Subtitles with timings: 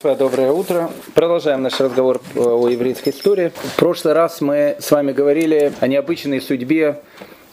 [0.00, 0.92] Доброе утро.
[1.14, 3.50] Продолжаем наш разговор о еврейской истории.
[3.56, 7.00] В прошлый раз мы с вами говорили о необычной судьбе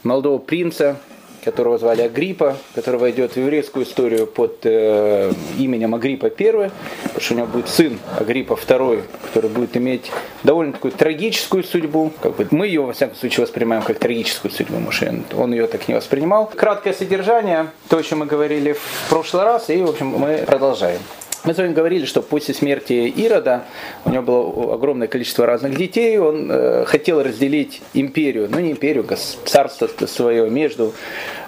[0.03, 0.97] молодого принца,
[1.43, 6.69] которого звали Агриппа, который войдет в еврейскую историю под э, именем Агриппа I,
[7.01, 10.11] потому что у него будет сын Агриппа II, который будет иметь
[10.43, 12.13] довольно такую трагическую судьбу.
[12.21, 15.87] Как бы мы ее, во всяком случае, воспринимаем как трагическую судьбу, может, он ее так
[15.87, 16.51] не воспринимал.
[16.55, 20.99] Краткое содержание, то, о чем мы говорили в прошлый раз, и, в общем, мы продолжаем.
[21.45, 23.65] Мы с вами говорили, что после смерти Ирода,
[24.03, 29.05] у него было огромное количество разных детей, он э, хотел разделить империю, ну не империю,
[29.07, 30.95] а царство свое между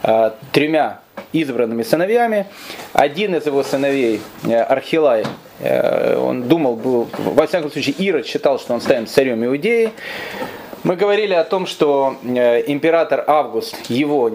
[0.04, 1.00] э, тремя
[1.34, 2.46] избранными сыновьями.
[2.94, 5.26] Один из его сыновей, э, Архилай,
[5.62, 9.94] э, он думал, был, во всяком случае, Ирод считал, что он станет царем Иудеи.
[10.88, 14.32] Мы говорили о том, что э, император Август его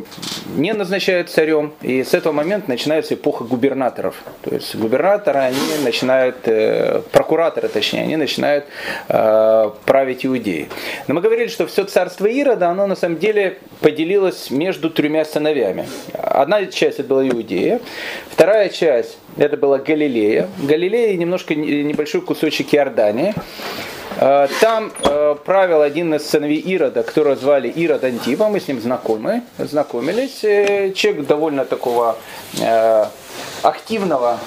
[0.54, 4.16] не назначает царем, и с этого момента начинается эпоха губернаторов.
[4.42, 8.66] То есть губернаторы, они начинают, э, прокураторы точнее, они начинают
[9.08, 10.68] э, править Иудеей.
[11.08, 15.88] Но мы говорили, что все царство Ирода, оно на самом деле поделилось между тремя сыновьями.
[16.12, 17.80] Одна часть это была Иудея,
[18.30, 20.48] вторая часть это была Галилея.
[20.62, 23.34] Галилея немножко небольшой кусочек Иордании.
[24.18, 28.80] Э, там э, правил один из сыновей Ирода, которого звали Ирод Антипа, мы с ним
[28.80, 30.44] знакомы, знакомились.
[30.44, 32.16] Э, человек довольно такого
[33.62, 34.38] активного,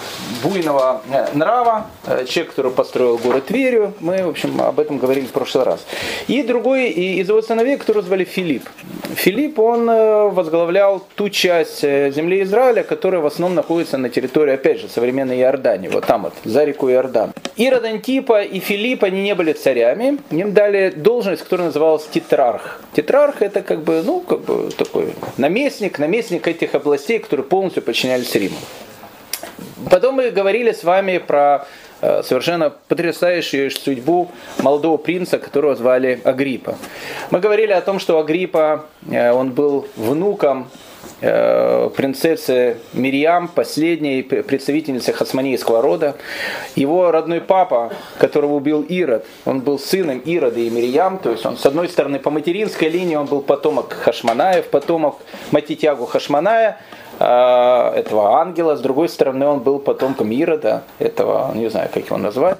[0.44, 1.02] буйного
[1.34, 1.88] нрава,
[2.28, 5.86] человек, который построил город Тверью, мы, в общем, об этом говорили в прошлый раз.
[6.28, 8.68] И другой из его сыновей, которого звали Филипп.
[9.16, 14.90] Филипп, он возглавлял ту часть земли Израиля, которая в основном находится на территории, опять же,
[14.90, 17.34] современной Иордании, вот там вот, за реку Иордан.
[17.56, 22.82] Ирод Антипа и Филипп, они не были царями, им дали должность, которая называлась тетрарх.
[22.94, 28.34] Тетрарх это как бы, ну, как бы такой наместник, наместник этих областей, которые полностью подчинялись
[28.36, 28.58] Риму.
[29.90, 31.68] Потом мы говорили с вами про
[32.02, 36.78] э, совершенно потрясающую судьбу молодого принца, которого звали Агриппа.
[37.32, 40.70] Мы говорили о том, что Агриппа, э, он был внуком
[41.22, 46.18] Э, принцессы Мирьям, последней представительницы хасманейского рода.
[46.76, 51.58] Его родной папа, которого убил Ирод, он был сыном Ирода и Мирьям, то есть он
[51.58, 55.16] с одной стороны по материнской линии он был потомок Хашманаев, потомок
[55.52, 56.80] Матитягу Хашманая,
[57.20, 62.58] этого ангела, с другой стороны он был потомком Ирода, этого, не знаю, как его назвать.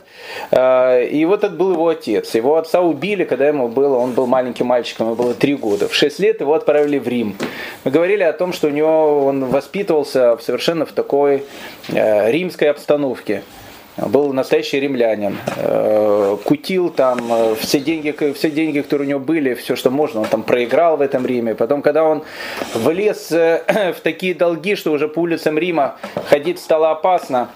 [0.52, 2.34] Э, и вот это был его отец.
[2.36, 5.88] Его отца убили, когда ему было, он был маленьким мальчиком, ему было три года.
[5.88, 7.36] В шесть лет его отправили в Рим.
[7.84, 11.44] Мы говорили о том, что у него он воспитывался совершенно в такой
[11.90, 13.44] э, римской обстановке
[13.98, 19.54] был настоящий римлянин, э, кутил там э, все деньги, все деньги, которые у него были,
[19.54, 21.56] все, что можно, он там проиграл в этом Риме.
[21.56, 22.24] Потом, когда он
[22.74, 25.96] влез э, в такие долги, что уже по улицам Рима
[26.30, 27.50] ходить стало опасно,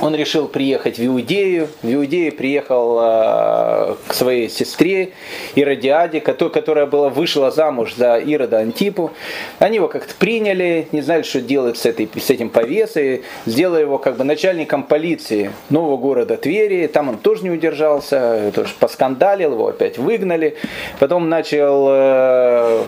[0.00, 1.68] он решил приехать в Иудею.
[1.82, 5.12] В Иудею приехал э, к своей сестре
[5.54, 9.12] Иродиаде, которая была, вышла замуж за Ирода Антипу.
[9.58, 13.22] Они его как-то приняли, не знали, что делать с, этой, с этим повесой.
[13.46, 16.86] Сделали его как бы начальником полиции нового города Твери.
[16.86, 20.56] Там он тоже не удержался, тоже поскандалил, его опять выгнали.
[20.98, 22.84] Потом начал э,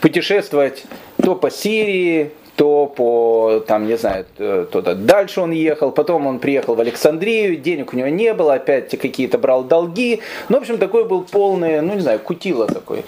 [0.00, 0.84] путешествовать
[1.22, 4.26] то по Сирии, то по, там, не знаю,
[4.70, 8.90] туда дальше он ехал, потом он приехал в Александрию, денег у него не было, опять
[8.98, 10.20] какие-то брал долги.
[10.48, 13.04] Ну, в общем, такой был полный, ну, не знаю, кутила такой.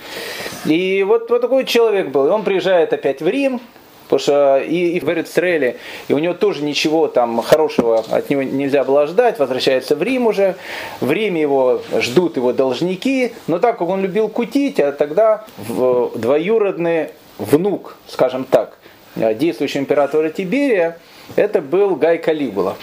[0.64, 2.26] И вот, вот такой человек был.
[2.26, 3.60] И он приезжает опять в Рим,
[4.04, 5.78] Потому что и, и в Эрицреле,
[6.08, 10.26] и у него тоже ничего там хорошего от него нельзя было ждать, возвращается в Рим
[10.26, 10.56] уже.
[11.00, 17.08] В Риме его ждут его должники, но так как он любил кутить, а тогда двоюродный
[17.38, 18.78] внук, скажем так,
[19.14, 20.98] действующего императора Тиберия,
[21.36, 22.76] это был Гай Калигула.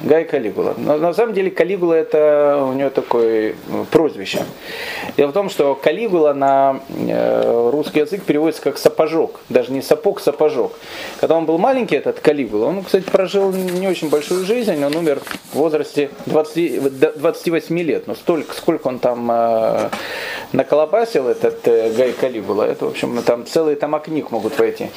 [0.00, 0.74] Гай Калигула.
[0.76, 3.54] Но на самом деле Калигула это у него такое
[3.90, 4.42] прозвище.
[5.16, 9.40] Дело в том, что Калигула на э, русский язык переводится как сапожок.
[9.48, 10.72] Даже не сапог, сапожок.
[11.20, 14.82] Когда он был маленький, этот Калигула, он, кстати, прожил не очень большую жизнь.
[14.84, 15.20] Он умер
[15.52, 18.06] в возрасте 20, 28 лет.
[18.06, 19.90] Но столько, сколько он там э,
[20.52, 24.88] наколобасил, этот Гай Калигула, это, в общем, там целые тома книг могут войти.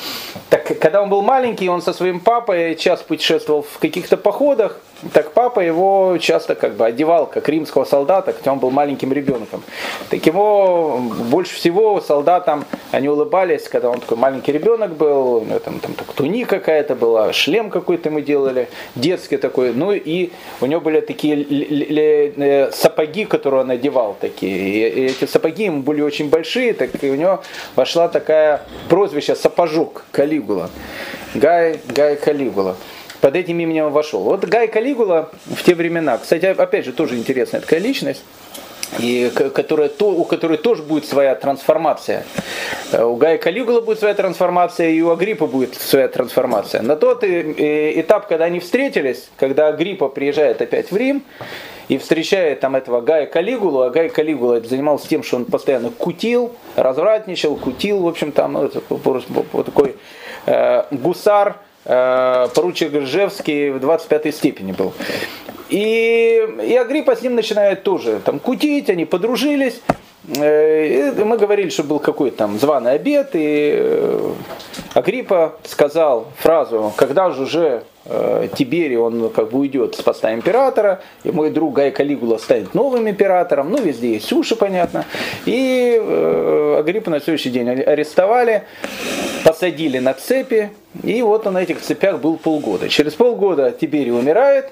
[0.49, 4.79] Так, когда он был маленький, он со своим папой часто путешествовал в каких-то походах,
[5.13, 9.63] так папа его часто как бы одевал как римского солдата, хотя он был маленьким ребенком.
[10.09, 10.99] Так его
[11.29, 16.45] больше всего солдатам они улыбались, когда он такой маленький ребенок был, там, там так, туни
[16.45, 19.73] какая-то была, шлем какой-то мы делали, детский такой.
[19.73, 21.45] Ну и у него были такие
[22.37, 24.57] э, сапоги, которые он одевал такие.
[24.57, 27.41] И эти сапоги ему были очень большие, так и у него
[27.75, 30.69] вошла такая прозвище сапожок Калигула.
[31.35, 32.75] Гай, Гай Калигула.
[33.21, 34.21] Под этим именем вошел.
[34.21, 38.23] Вот Гай Калигула в те времена, кстати, опять же, тоже интересная такая личность,
[38.99, 42.23] и которая, то, у которой тоже будет своя трансформация.
[42.91, 46.81] Э, у Гая Калигула будет своя трансформация, и у Агриппа будет своя трансформация.
[46.81, 51.23] На тот этап, когда они встретились, когда Агриппа приезжает опять в Рим,
[51.87, 56.53] и встречает там этого Гая Калигулу, а Гай Калигула занимался тем, что он постоянно кутил,
[56.75, 59.95] развратничал, кутил, в общем, там ну, это, вот такой
[60.45, 64.93] э, гусар, э, поручик Ржевский в 25 степени был.
[65.69, 69.81] И, и Агриппа с ним начинает тоже там кутить, они подружились.
[70.35, 74.33] Э, и мы говорили, что был какой-то там званый обед, и э,
[74.93, 77.96] Агриппа сказал фразу, когда же уже э,
[78.55, 83.09] Тиберий, он как бы уйдет с поста императора, и мой друг Гай Калигула станет новым
[83.09, 85.05] императором, ну везде есть суши, понятно.
[85.45, 85.99] И
[86.79, 88.63] Агриппа на следующий день арестовали,
[89.43, 90.71] посадили на цепи,
[91.03, 92.89] и вот он на этих цепях был полгода.
[92.89, 94.71] Через полгода Тиберий умирает,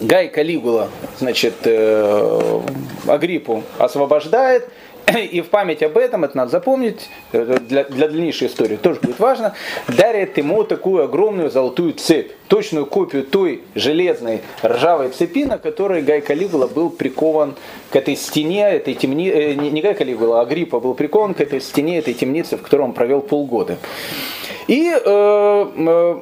[0.00, 0.88] Гай Калигула,
[1.18, 2.60] значит, э,
[3.06, 4.68] Агриппу освобождает,
[5.12, 9.54] и в память об этом, это надо запомнить, для, для дальнейшей истории тоже будет важно,
[9.88, 16.20] дарит ему такую огромную золотую цепь, точную копию той железной ржавой цепи, на которой Гай
[16.20, 17.54] Калигула был прикован
[17.90, 19.28] к этой стене, этой темни...
[19.28, 22.82] э, не Гай Калигула, а Агриппа был прикован к этой стене, этой темнице, в которой
[22.82, 23.76] он провел полгода.
[24.66, 26.20] И э, э,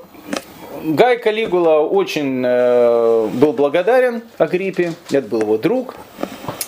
[0.84, 5.94] Гай Калигула очень э, был благодарен Агриппе, это был его друг.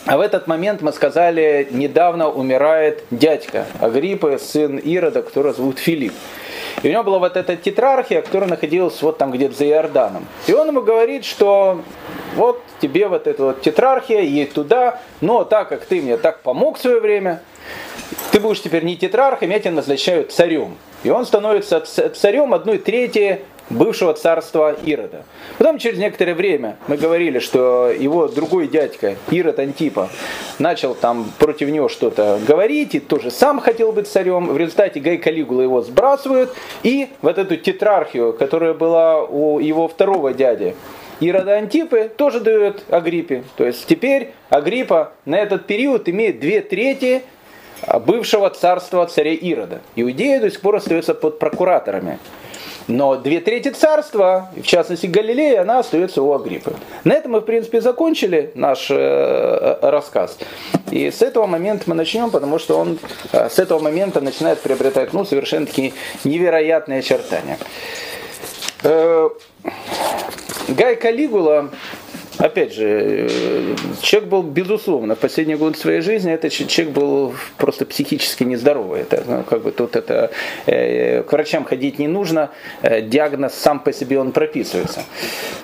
[0.07, 6.13] А в этот момент мы сказали, недавно умирает дядька Агриппы, сын Ирода, которого зовут Филипп.
[6.85, 10.27] И у него была вот эта тетрархия, которая находилась вот там где-то за Иорданом.
[10.47, 11.81] И он ему говорит, что
[12.37, 16.79] вот тебе вот эта вот тетрархия, едь туда, но так как ты мне так помог
[16.79, 17.43] в свое время,
[18.31, 20.77] ты будешь теперь не тетрархом, я тебя назначаю царем.
[21.03, 23.41] И он становится царем одной трети
[23.71, 25.25] бывшего царства Ирода.
[25.59, 30.09] Потом через некоторое время мы говорили, что его другой дядька, Ирод Антипа,
[30.59, 34.47] начал там против него что-то говорить, и тоже сам хотел быть царем.
[34.49, 40.33] В результате Гай Калигула его сбрасывают, и вот эту тетрархию, которая была у его второго
[40.33, 40.75] дяди,
[41.21, 43.45] Ирода Антипы тоже дает Агриппе.
[43.57, 47.23] То есть теперь Агриппа на этот период имеет две трети
[48.05, 49.81] бывшего царства царя Ирода.
[49.97, 52.19] Иудея до сих пор остается под прокураторами.
[52.87, 56.75] Но две трети царства, в частности Галилея, она остается у Агриппы.
[57.05, 60.37] На этом мы, в принципе, закончили наш э, э, рассказ.
[60.91, 62.99] И с этого момента мы начнем, потому что он
[63.33, 65.95] э, с этого момента начинает приобретать ну, совершенно такие
[66.25, 67.59] невероятные очертания.
[70.69, 71.71] Гай Калигула
[72.39, 77.87] опять же, э, человек был, безусловно, в последние годы своей жизни, этот человек был просто
[77.87, 79.01] психически нездоровый.
[79.01, 80.31] Это, ну, как бы тут это,
[80.67, 82.51] э, к врачам ходить не нужно,
[82.83, 85.05] э, диагноз сам по себе он прописывается.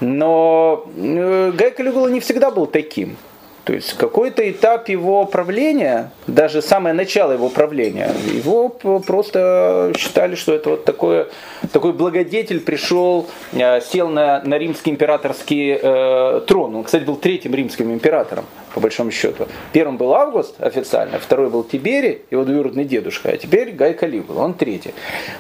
[0.01, 3.17] Но э, Гай Калигула не всегда был таким.
[3.65, 10.55] То есть какой-то этап его правления, даже самое начало его правления, его просто считали, что
[10.55, 11.29] это вот такое,
[11.73, 16.75] такой благодетель пришел, э, сел на, на римский императорский э, трон.
[16.75, 19.47] Он, кстати, был третьим римским императором, по большому счету.
[19.73, 24.55] Первым был Август официально, второй был Тиберий, его двоюродный дедушка, а теперь Гай Калигула, он
[24.55, 24.95] третий.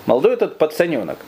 [0.04, 1.18] Молодой этот пацаненок.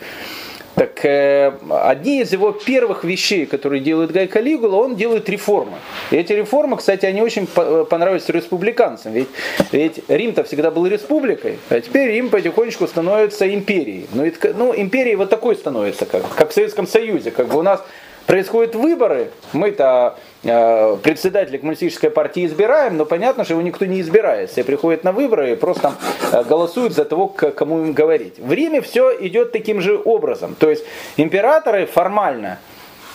[0.74, 5.76] Так э, одни из его первых вещей, которые делает Гай Калигула, он делает реформы.
[6.10, 9.12] И эти реформы, кстати, они очень э, понравились республиканцам.
[9.12, 9.28] Ведь,
[9.70, 14.06] ведь Рим-то всегда был республикой, а теперь Рим потихонечку становится империей.
[14.12, 17.30] Ну, это, ну империей вот такой становится, как, как в Советском Союзе.
[17.30, 17.84] Как бы у нас
[18.26, 24.50] происходят выборы, мы-то председателя коммунистической партии избираем, но понятно, что его никто не избирает.
[24.50, 25.94] Все приходят на выборы и просто
[26.32, 28.38] э, голосуют за того, кому им говорить.
[28.38, 30.56] В Риме все идет таким же образом.
[30.58, 30.84] То есть
[31.16, 32.58] императоры формально,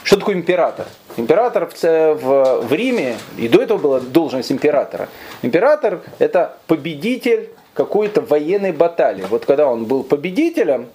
[0.04, 0.86] что такое император?
[1.18, 5.10] Император в, Риме, и до этого была должность императора.
[5.42, 9.26] Император это победитель какой-то военной баталии.
[9.30, 10.88] Вот когда он был победителем,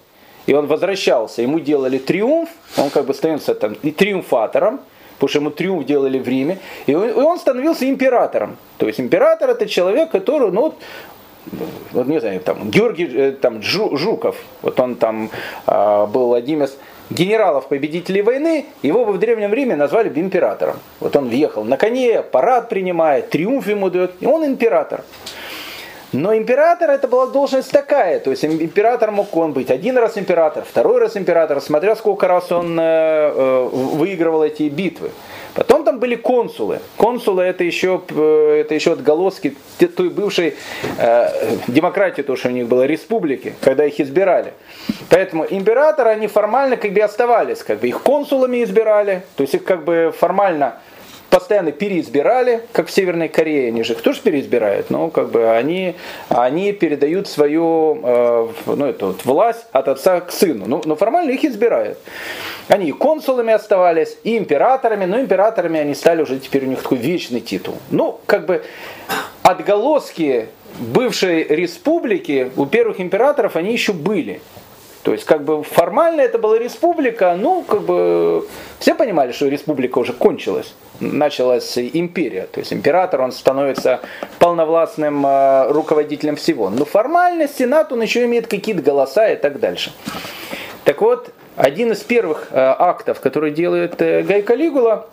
[0.47, 4.81] и он возвращался, ему делали триумф, он как бы становился там и триумфатором,
[5.23, 8.57] потому что ему триумф делали в Риме, и он, и он становился императором.
[8.77, 10.73] То есть император это человек, который, ну,
[11.93, 15.29] вот, не знаю, там, Георгий э, там, Жуков, вот он там
[15.65, 16.77] э, был одним из
[17.09, 20.75] генералов-победителей войны, его в Древнем Риме назвали императором.
[20.99, 25.05] Вот он въехал на коне, парад принимает, триумф ему дает, и он император.
[26.13, 30.63] Но император это была должность такая, то есть император мог он быть один раз император,
[30.63, 35.09] второй раз император, смотря сколько раз он э, э, выигрывал эти битвы.
[35.55, 36.79] Потом там были консулы.
[36.97, 39.55] Консулы это еще, э, это еще отголоски
[39.95, 40.55] той бывшей
[40.99, 44.53] э, демократии, то, что у них было, республики, когда их избирали.
[45.09, 49.63] Поэтому императоры, они формально как бы оставались, как бы их консулами избирали, то есть их
[49.63, 50.75] как бы формально
[51.33, 55.95] постоянно переизбирали, как в Северной Корее, они же их тоже переизбирают, но как бы они,
[56.29, 61.31] они передают свою э, ну, эту вот, власть от отца к сыну, ну, но формально
[61.31, 61.97] их избирают.
[62.67, 66.99] Они и консулами оставались, и императорами, но императорами они стали уже теперь у них такой
[66.99, 67.79] вечный титул.
[67.89, 68.63] Ну, как бы
[69.41, 74.39] отголоски бывшей республики у первых императоров они еще были.
[75.03, 78.47] То есть, как бы формально это была республика, ну, как бы
[78.79, 80.73] все понимали, что республика уже кончилась.
[81.01, 82.47] Началась империя.
[82.49, 83.99] То есть император, он становится
[84.39, 86.69] полновластным э, руководителем всего.
[86.69, 89.91] Но формально Сенат, он еще имеет какие-то голоса и так дальше.
[90.85, 95.07] Так вот, один из первых э, актов, который делает э, Гай Калигула,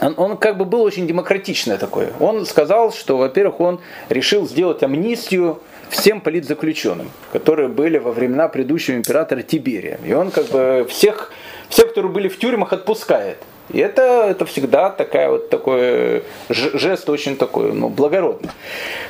[0.00, 2.08] он, он как бы был очень демократичный такой.
[2.20, 8.96] Он сказал, что, во-первых, он решил сделать амнистию всем политзаключенным, которые были во времена предыдущего
[8.96, 9.98] императора Тиберия.
[10.04, 11.32] И он как бы всех,
[11.68, 13.38] всех, которые были в тюрьмах, отпускает.
[13.72, 18.50] И это, это всегда такая вот такой жест очень такой, ну, благородный.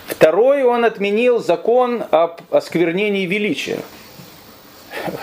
[0.06, 3.78] Второй, он отменил закон об осквернении величия.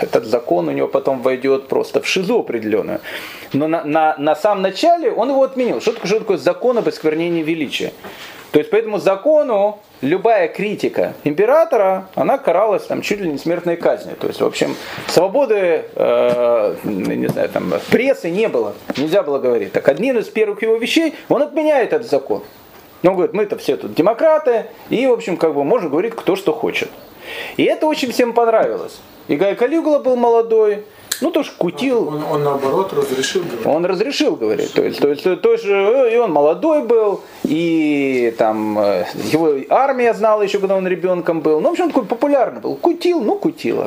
[0.00, 3.00] Этот закон у него потом войдет просто в шизу определенную.
[3.52, 5.80] Но на, на, на самом начале он его отменил.
[5.80, 7.92] Что такое, что такое закон об осквернении величия?
[8.54, 13.76] То есть по этому закону любая критика императора, она каралась там чуть ли не смертной
[13.76, 14.14] казнью.
[14.14, 14.76] То есть, в общем,
[15.08, 18.74] свободы, э, не знаю, там, прессы не было.
[18.96, 19.72] Нельзя было говорить.
[19.72, 22.44] Так один из первых его вещей, он отменяет этот закон.
[23.02, 26.52] Он говорит, мы-то все тут демократы, и, в общем, как бы можно говорить кто что
[26.52, 26.90] хочет.
[27.56, 29.00] И это очень всем понравилось.
[29.28, 30.84] И Гай Калигула был молодой,
[31.20, 32.08] ну, тоже кутил.
[32.08, 33.66] Он, он наоборот разрешил говорить.
[33.66, 34.72] Он разрешил говорить.
[34.72, 40.12] То есть, то есть, то есть и он молодой был, и там э, его армия
[40.14, 41.60] знала еще, когда он ребенком был.
[41.60, 42.76] Ну, в общем, он такой популярный был.
[42.76, 43.84] Кутил, ну, кутил.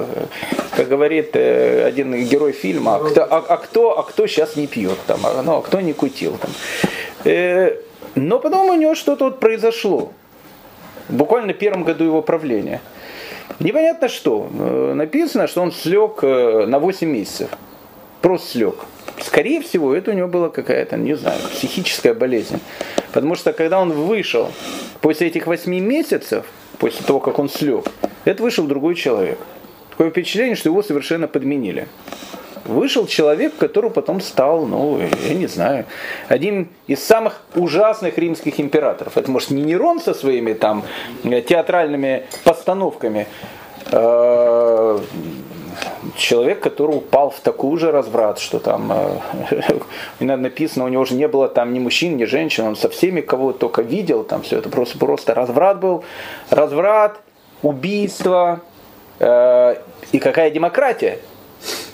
[0.75, 4.67] Как говорит э, один герой фильма, а кто, а, а кто, а кто сейчас не
[4.67, 6.51] пьет там, а, ну, а кто не кутил там.
[7.25, 7.77] Э,
[8.15, 10.11] но потом у него что-то вот произошло.
[11.09, 12.81] Буквально в первом году его правления.
[13.59, 14.49] Непонятно что.
[14.51, 17.49] Э, написано, что он слег э, на 8 месяцев.
[18.21, 18.75] Просто слег.
[19.21, 22.59] Скорее всего, это у него была какая-то, не знаю, психическая болезнь.
[23.13, 24.51] Потому что когда он вышел
[25.01, 26.45] после этих 8 месяцев,
[26.77, 27.85] после того, как он слег,
[28.25, 29.39] это вышел другой человек.
[29.89, 31.87] Такое впечатление, что его совершенно подменили
[32.67, 35.85] вышел человек, который потом стал, ну, я не знаю,
[36.27, 39.17] один из самых ужасных римских императоров.
[39.17, 40.83] Это, может, не Нерон со своими там
[41.23, 43.27] э, театральными постановками,
[43.91, 44.99] э,
[46.15, 49.75] человек, который упал в такой же разврат, что там э,
[50.19, 53.53] написано, у него же не было там ни мужчин, ни женщин, он со всеми, кого
[53.53, 56.03] только видел, там все это просто, просто разврат был,
[56.49, 57.19] разврат,
[57.63, 58.61] убийство,
[59.19, 61.17] и какая демократия?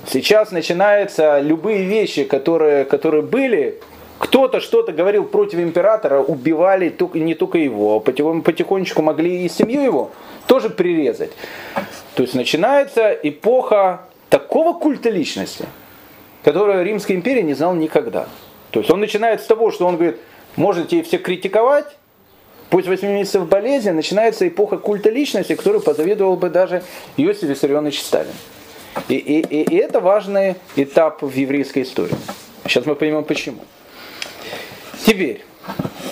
[0.05, 3.79] Сейчас начинаются любые вещи, которые, которые были,
[4.19, 10.11] кто-то что-то говорил против императора, убивали не только его, а потихонечку могли и семью его
[10.47, 11.31] тоже прирезать.
[12.15, 15.65] То есть начинается эпоха такого культа личности,
[16.43, 18.27] которую Римская империя не знала никогда.
[18.71, 20.17] То есть он начинает с того, что он говорит,
[20.55, 21.85] можете все критиковать,
[22.69, 26.81] Пусть 8 месяцев болезни начинается эпоха культа личности, которую позавидовал бы даже
[27.17, 28.33] Иосиф Виссарионович Сталин.
[29.09, 32.15] И, и, и, и это важный этап в еврейской истории.
[32.65, 33.59] Сейчас мы поймем почему.
[35.05, 35.43] Теперь,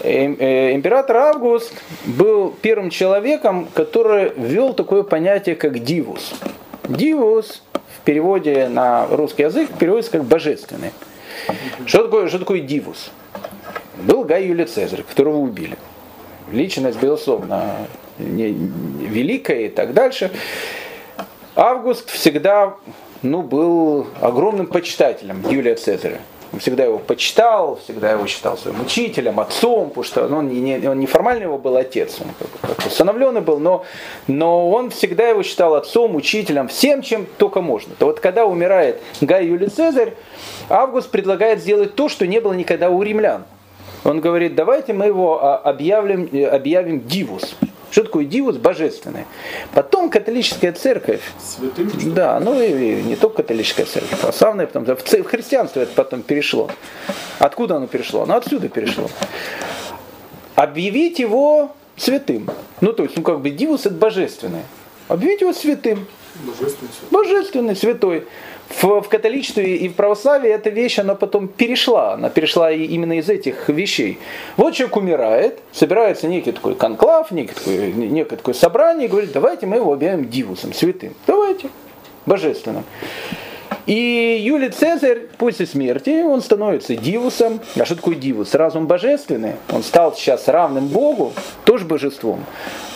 [0.01, 1.73] э, э, император Август
[2.05, 6.33] был первым человеком, который ввел такое понятие, как дивус.
[6.89, 10.91] Дивус в переводе на русский язык переводится как божественный.
[11.85, 13.11] Что такое, что такое дивус?
[14.03, 15.77] Был Гай Юлий Цезарь, которого убили.
[16.51, 20.31] Личность, безусловно, великая и так дальше.
[21.55, 22.75] Август всегда
[23.21, 26.19] ну, был огромным почитателем Юлия Цезаря.
[26.53, 30.87] Он всегда его почитал, всегда его считал своим учителем, отцом, потому что ну, он, не,
[30.87, 33.85] он не формально его был отец, он как, как усыновленный был, но,
[34.27, 37.95] но он всегда его считал отцом, учителем, всем, чем только можно.
[37.95, 40.13] То вот когда умирает Гай Юлий Цезарь,
[40.69, 43.43] Август предлагает сделать то, что не было никогда у римлян.
[44.03, 47.55] Он говорит, давайте мы его а, объявим, объявим дивус.
[47.91, 48.55] Что такое дивус?
[48.55, 49.25] Божественный.
[49.73, 51.21] Потом католическая церковь.
[51.39, 51.91] Святым?
[52.13, 56.71] Да, ну и, не только католическая церковь, православная, потом, в, христианство это потом перешло.
[57.37, 58.23] Откуда оно перешло?
[58.23, 59.09] Оно отсюда перешло.
[60.55, 62.49] Объявить его святым.
[62.79, 64.61] Ну, то есть, ну, как бы дивус это божественный.
[65.09, 66.07] Объявить его святым.
[66.45, 68.27] Божественный, Божественный, святой.
[68.71, 72.13] В, в католичестве и в православии эта вещь, она потом перешла.
[72.13, 74.19] Она перешла именно из этих вещей.
[74.57, 79.65] Вот человек умирает, собирается некий такой конклав, некий такой, некое такое собрание, и говорит, давайте
[79.65, 81.13] мы его объявим дивусом, святым.
[81.27, 81.69] Давайте,
[82.25, 82.83] божественным.
[83.87, 87.59] И Юлий Цезарь после смерти, он становится дивусом.
[87.77, 88.49] А что такое дивус?
[88.49, 89.53] Сразу он божественный.
[89.71, 91.33] Он стал сейчас равным Богу,
[91.65, 92.45] тоже божеством.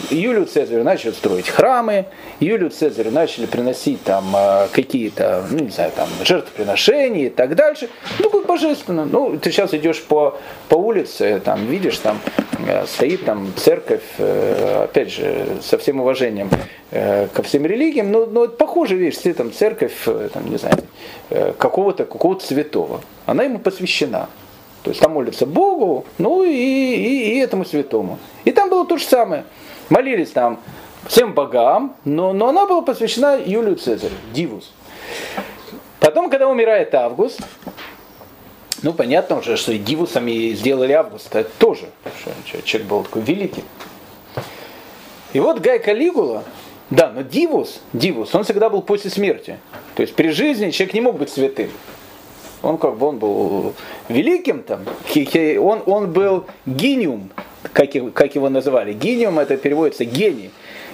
[0.09, 2.05] Юлию Цезарю начали строить храмы,
[2.39, 7.89] Юлию Цезарю начали приносить там а, какие-то, ну не знаю, там жертвоприношения и так дальше.
[8.19, 9.05] Ну, как божественно.
[9.05, 10.37] Ну, ты сейчас идешь по,
[10.69, 12.19] по улице, там видишь, там
[12.67, 16.49] э, стоит там церковь, э, опять же, со всем уважением
[16.91, 20.77] э, ко всем религиям, но, но это похоже, видишь, стоит там церковь, там, не знаю,
[21.57, 23.01] какого-то какого святого.
[23.25, 24.29] Она ему посвящена.
[24.83, 28.19] То есть там молится Богу, ну и, и, и этому святому.
[28.45, 29.43] И там было то же самое.
[29.89, 30.59] Молились там
[31.07, 34.71] всем богам, но, но она была посвящена Юлию Цезарю, Дивус.
[35.99, 37.39] Потом, когда умирает Август,
[38.81, 41.89] ну, понятно уже, что и Дивусами сделали Августа, это тоже,
[42.43, 43.63] человек был такой великий.
[45.33, 46.43] И вот Гай Калигула,
[46.89, 49.57] да, но Дивус, Дивус, он всегда был после смерти.
[49.95, 51.71] То есть при жизни человек не мог быть святым.
[52.65, 53.73] Он как бы он был
[54.09, 54.79] великим там,
[55.61, 57.29] он, он был гениум,
[57.71, 58.91] как, как его называли.
[58.93, 60.49] Гениум это переводится гений.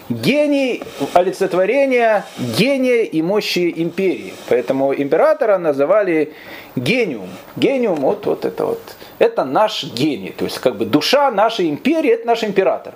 [0.10, 2.26] Гений олицетворения
[2.58, 4.34] гения и мощи империи.
[4.50, 6.34] Поэтому императора называли
[6.76, 7.30] гениум.
[7.56, 8.82] Гениум, вот, вот это вот.
[9.20, 10.34] Это наш гений.
[10.38, 12.96] То есть как бы душа нашей империи, это наш император.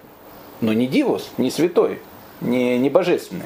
[0.60, 2.00] Но не дивус, не святой,
[2.42, 3.46] не, не божественный.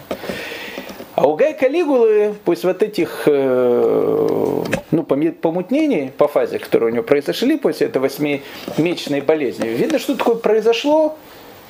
[1.20, 7.04] А у Гай Калигулы, после вот этих э, ну, помутнений по фазе, которые у него
[7.04, 11.18] произошли после этой восьмимесячной болезни, видно, что такое произошло,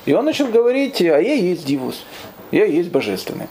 [0.06, 2.04] и он начал говорить, а я есть Дивус,
[2.52, 3.48] я есть божественный.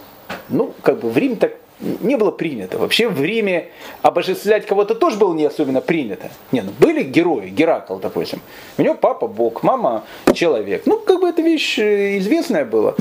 [0.48, 2.78] Ну, как бы в Рим так не было принято.
[2.78, 3.70] Вообще в Риме
[4.02, 6.30] обожествлять кого-то тоже было не особенно принято.
[6.52, 8.42] Не, ну были герои, Геракл, допустим.
[8.78, 10.84] У него папа бог, мама человек.
[10.86, 12.96] Ну, как бы эта вещь э, известная была.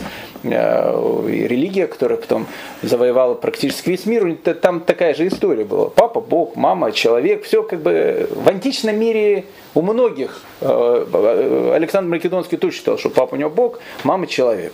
[0.45, 2.47] Э, и религия, которая потом
[2.83, 5.89] завоевала практически весь мир, там такая же история была.
[5.89, 7.45] Папа бог, мама человек.
[7.45, 10.43] Все как бы в античном мире у многих.
[10.61, 14.73] Э, Александр Македонский тоже считал, что папа у него бог, мама человек.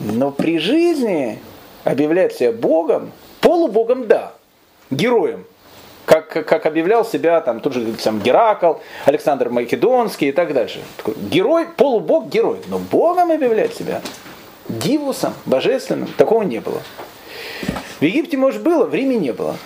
[0.00, 1.38] Но при жизни
[1.86, 4.32] объявляет себя Богом, полубогом да,
[4.90, 5.46] героем,
[6.04, 10.80] как, как объявлял себя там тот же там, Геракл, Александр Македонский и так дальше.
[10.96, 12.58] Такой герой, полубог, герой.
[12.66, 14.02] Но Богом объявляет себя,
[14.68, 16.82] дивусом, божественным, такого не было.
[18.00, 19.56] В Египте, может, было, в Риме не было.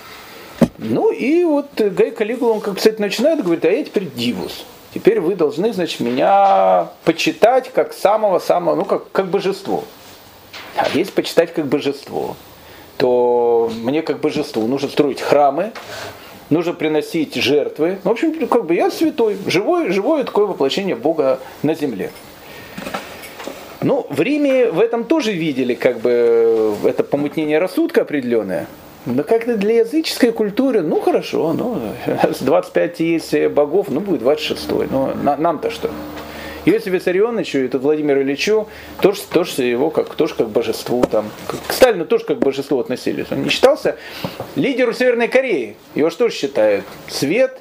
[0.76, 4.64] Ну и вот Гай Калигула, он, как, кстати, начинает, говорит, а я теперь дивус.
[4.92, 9.84] Теперь вы должны, значит, меня почитать как самого-самого, ну, как, как божество.
[10.76, 12.36] А если почитать как божество,
[12.96, 15.72] то мне как божеству нужно строить храмы,
[16.50, 17.98] нужно приносить жертвы.
[18.04, 22.10] В общем, как бы я святой, живое, живое такое воплощение Бога на земле.
[23.82, 28.66] Ну, в Риме в этом тоже видели как бы это помутнение рассудка определенное.
[29.06, 31.80] Но как-то для языческой культуры, ну хорошо, ну,
[32.34, 34.68] с 25 есть богов, ну будет 26.
[34.90, 35.90] Ну, на, нам-то что?
[36.64, 38.68] Иосифу Виссарионовичу тут Владимиру Ильичу
[39.00, 41.02] тоже, тоже его как, тоже как божеству.
[41.10, 41.30] Там.
[41.46, 43.26] К Сталину тоже как божеству относились.
[43.30, 43.96] Он не считался
[44.56, 45.76] лидером Северной Кореи.
[45.94, 46.84] Его что же считают?
[47.08, 47.60] Свет,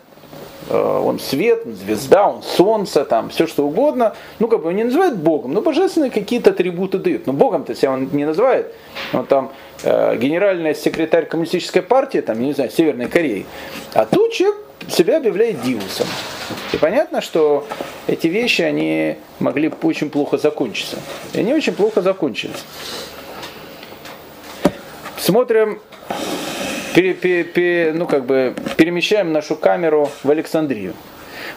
[0.70, 4.16] э, он свет, звезда, он солнце, там, все что угодно.
[4.40, 7.26] Ну, как бы он не называют Богом, но божественные какие-то атрибуты дают.
[7.26, 8.74] Но Богом-то себя он не называет.
[9.14, 9.52] Он там
[9.84, 13.46] э, генеральный секретарь коммунистической партии, там, не знаю, Северной Кореи.
[13.94, 14.58] А тут человек
[14.90, 16.08] себя объявляет Диусом.
[16.80, 17.68] Понятно, что
[18.08, 20.98] эти вещи, они могли очень плохо закончиться.
[21.34, 22.64] И они очень плохо закончились.
[25.18, 25.82] Смотрим,
[26.96, 30.94] пере, пере, пере, ну как бы перемещаем нашу камеру в Александрию.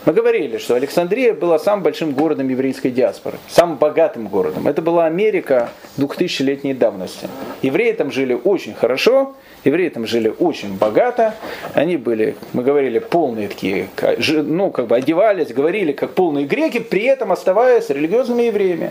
[0.04, 4.66] Мы говорили, что Александрия была самым большим городом еврейской диаспоры, самым богатым городом.
[4.66, 7.28] Это была Америка 2000-летней давности.
[7.62, 11.36] Евреи там жили очень хорошо, евреи там жили очень богато.
[11.74, 13.88] Они были, мы говорили, полные такие,
[14.28, 18.90] ну, как бы одевались, говорили, как полные греки, при этом оставаясь религиозными евреями.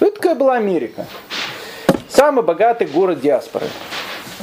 [0.00, 1.06] Это такая была Америка.
[2.08, 3.66] Самый богатый город диаспоры.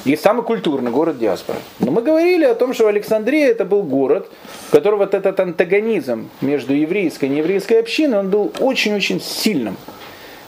[0.06, 1.58] И самый культурный город диаспоры.
[1.80, 4.30] Но мы говорили о том, что Александрия это был город,
[4.68, 9.78] в котором вот этот антагонизм между еврейской и нееврейской общиной, он был очень-очень сильным.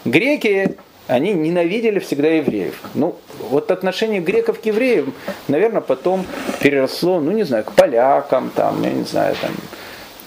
[0.05, 2.79] Греки, они ненавидели всегда евреев.
[2.93, 3.15] Ну,
[3.49, 5.13] вот отношение греков к евреям,
[5.47, 6.25] наверное, потом
[6.61, 9.51] переросло, ну, не знаю, к полякам, там, я не знаю, там,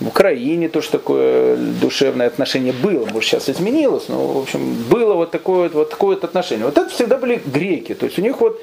[0.01, 5.31] в Украине тоже такое душевное отношение было, может сейчас изменилось, но в общем было вот
[5.31, 6.65] такое вот такое вот отношение.
[6.65, 8.61] Вот это всегда были греки, то есть у них вот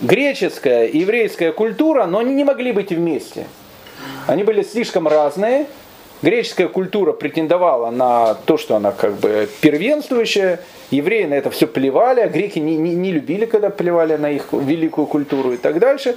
[0.00, 3.46] греческая и еврейская культура, но они не могли быть вместе.
[4.26, 5.66] Они были слишком разные.
[6.22, 10.60] Греческая культура претендовала на то, что она как бы первенствующая.
[10.90, 14.52] Евреи на это все плевали, а греки не, не, не любили, когда плевали на их
[14.52, 16.16] великую культуру и так дальше.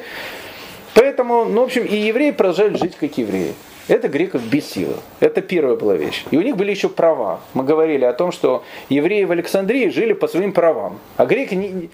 [0.93, 3.53] Поэтому, ну, в общем, и евреи продолжали жить как евреи.
[3.89, 4.97] Это греков бесило.
[5.19, 6.23] Это первая была вещь.
[6.29, 7.39] И у них были еще права.
[7.55, 10.99] Мы говорили о том, что евреи в Александрии жили по своим правам.
[11.17, 11.89] А греки не,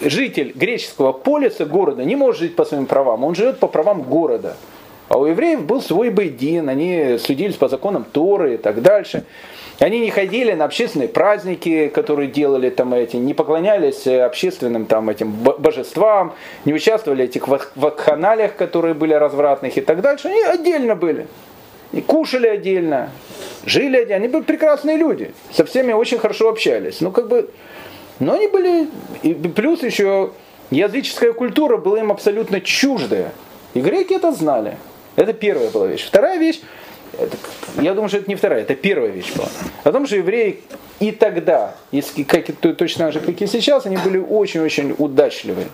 [0.00, 3.24] житель греческого полиса города не может жить по своим правам.
[3.24, 4.56] Он живет по правам города.
[5.08, 9.24] А у евреев был свой бейдин, они судились по законам Торы и так дальше.
[9.78, 15.32] Они не ходили на общественные праздники, которые делали там эти, не поклонялись общественным там этим
[15.32, 20.28] божествам, не участвовали в этих вакханалиях, которые были развратных и так дальше.
[20.28, 21.26] Они отдельно были.
[21.92, 23.10] И кушали отдельно,
[23.66, 24.16] жили отдельно.
[24.16, 27.00] Они были прекрасные люди, со всеми очень хорошо общались.
[27.00, 27.50] Ну, как бы,
[28.22, 28.88] но они были,
[29.22, 30.30] и плюс еще
[30.70, 33.32] языческая культура была им абсолютно чуждая.
[33.74, 34.78] И греки это знали.
[35.16, 36.06] Это первая была вещь.
[36.06, 36.60] Вторая вещь,
[37.18, 37.36] это,
[37.80, 39.48] я думаю, что это не вторая, это первая вещь была.
[39.82, 40.60] О том, что евреи
[41.00, 45.64] и тогда, если, как, точно так же, как и сейчас, они были очень-очень удачливы.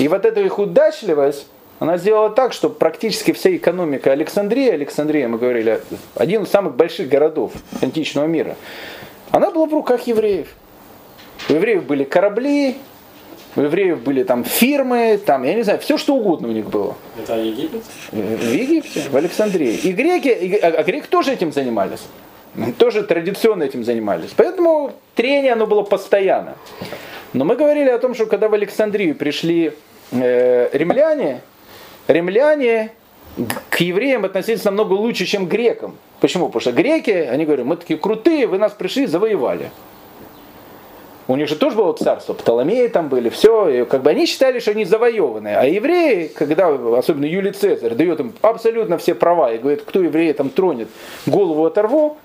[0.00, 1.46] И вот эта их удачливость,
[1.78, 5.80] она сделала так, что практически вся экономика Александрии, Александрия, мы говорили,
[6.16, 8.56] один из самых больших городов античного мира,
[9.30, 10.48] она была в руках евреев.
[11.48, 12.76] У евреев были корабли,
[13.54, 16.96] у евреев были там фирмы, там, я не знаю, все что угодно у них было.
[17.18, 17.82] Это Египет?
[18.10, 19.74] В Египте, в Александрии.
[19.74, 22.02] И греки, и, а, а греки тоже этим занимались.
[22.78, 24.30] Тоже традиционно этим занимались.
[24.36, 26.56] Поэтому трение оно было постоянно.
[27.32, 29.72] Но мы говорили о том, что когда в Александрию пришли
[30.10, 31.42] э, римляне,
[32.08, 32.92] римляне
[33.70, 35.96] к евреям относились намного лучше, чем к грекам.
[36.20, 36.46] Почему?
[36.46, 39.70] Потому что греки, они говорят, мы такие крутые, вы нас пришли, завоевали.
[41.28, 44.60] У них же тоже было царство, Птоломеи там были, все, и как бы они считали,
[44.60, 45.56] что они завоеванные.
[45.56, 50.34] А евреи, когда, особенно Юлий Цезарь, дает им абсолютно все права и говорит, кто еврея
[50.34, 50.88] там тронет,
[51.26, 52.16] голову оторву,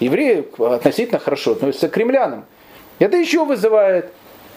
[0.00, 2.46] евреи относительно хорошо относятся к кремлянам.
[2.98, 4.10] Это еще вызывает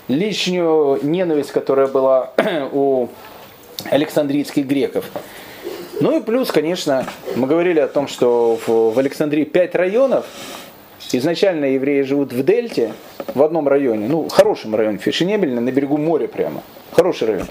[0.08, 2.34] лишнюю ненависть, которая была
[2.72, 3.08] у
[3.92, 5.06] Александрийских греков.
[6.00, 10.26] Ну и плюс, конечно, мы говорили о том, что в Александрии пять районов,
[11.14, 12.94] Изначально евреи живут в Дельте,
[13.34, 16.64] в одном районе, ну, хорошем районе, фешенебельно, на берегу моря прямо.
[16.94, 17.48] Хороший район.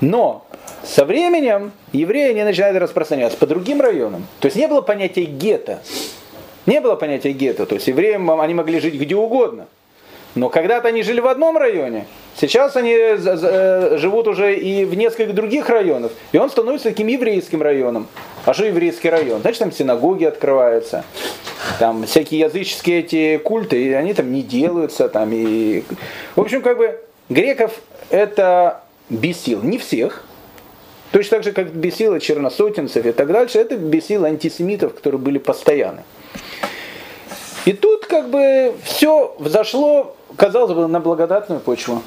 [0.00, 0.46] Но
[0.84, 4.26] со временем евреи не начинают распространяться по другим районам.
[4.40, 5.82] То есть не было понятия гетто.
[6.66, 7.66] Не было понятия гетто.
[7.66, 9.66] То есть евреям они могли жить где угодно.
[10.34, 15.34] Но когда-то они жили в одном районе, сейчас они э, живут уже и в нескольких
[15.34, 18.08] других районах, и он становится таким еврейским районом.
[18.44, 19.40] А что еврейский район?
[19.42, 21.04] Значит, там синагоги открываются,
[21.78, 25.08] там всякие языческие эти культы, и они там не делаются.
[25.08, 25.84] Там, и...
[26.34, 29.62] В общем, как бы греков это бесил.
[29.62, 30.24] Не всех,
[31.14, 36.02] Точно так же, как бесило черносотенцев и так дальше, это бесило антисемитов, которые были постоянны.
[37.66, 42.02] И тут как бы все взошло казалось бы, на благодатную почву.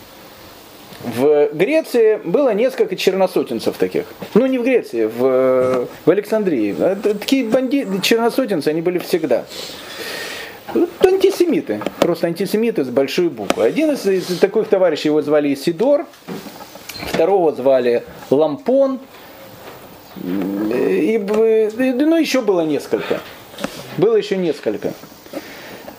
[1.04, 4.06] В Греции было несколько черносотенцев таких.
[4.34, 6.76] Ну, не в Греции, в, в Александрии.
[7.04, 9.46] Такие бандиты, черносотенцы, они были всегда.
[10.74, 13.64] Вот антисемиты, просто антисемиты с большой буквы.
[13.64, 16.06] Один из, из таких товарищей, его звали Исидор,
[17.14, 19.00] второго звали Лампон,
[20.24, 23.20] и, и, ну, еще было несколько.
[23.98, 24.94] Было еще несколько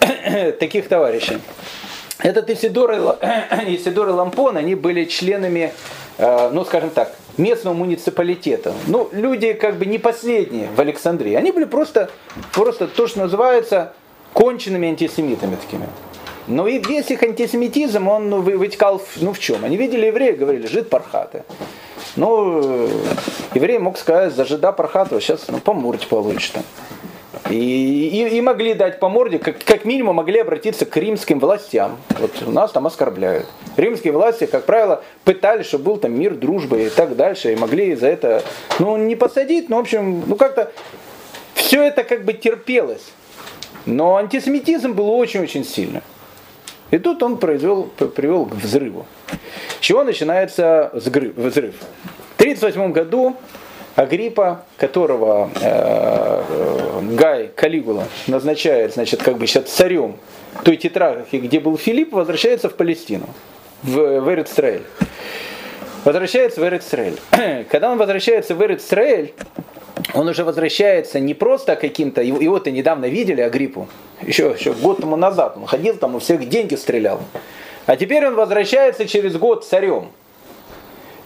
[0.60, 1.38] таких товарищей.
[2.18, 2.96] Этот Исидор и,
[3.76, 5.72] Исидор и Лампон, они были членами,
[6.18, 8.74] э, ну скажем так, местного муниципалитета.
[8.88, 11.34] Ну, люди как бы не последние в Александрии.
[11.34, 12.10] Они были просто,
[12.52, 13.92] просто то, что называется
[14.32, 15.86] конченными антисемитами такими.
[16.48, 19.64] Но и весь их антисемитизм, он ну, вытекал ну, в чем?
[19.64, 21.44] Они видели еврея, говорили, жид пархаты.
[22.16, 22.88] Ну,
[23.54, 26.56] еврей мог сказать, за жида пархатова сейчас ну, по морде получит.
[27.50, 31.96] И, и, и могли дать по морде, как, как минимум могли обратиться к римским властям.
[32.18, 33.46] Вот нас там оскорбляют.
[33.76, 37.94] Римские власти, как правило, пытались, чтобы был там мир, дружба и так дальше, и могли
[37.94, 38.42] за это,
[38.78, 40.72] ну, не посадить, но, в общем, ну, как-то
[41.54, 43.12] все это как бы терпелось.
[43.86, 46.02] Но антисемитизм был очень-очень сильный.
[46.90, 49.06] И тут он произвел, привел к взрыву.
[49.80, 51.34] С чего начинается взрыв?
[51.36, 51.46] В
[52.40, 53.36] 1938 году
[53.98, 56.42] Агриппа, которого э,
[57.16, 60.18] Гай Калигула назначает, значит, как бы сейчас царем
[60.62, 63.26] той тетрархии, где был Филипп, возвращается в Палестину,
[63.82, 64.84] в, в Эрицраэль.
[66.04, 67.18] Возвращается в Эрицраэль.
[67.70, 69.34] Когда он возвращается в Эрицраэль,
[70.14, 73.88] он уже возвращается не просто каким-то, его-то недавно видели, Агриппу,
[74.22, 77.20] еще, еще год тому назад, он ходил там, у всех деньги стрелял.
[77.86, 80.10] А теперь он возвращается через год царем.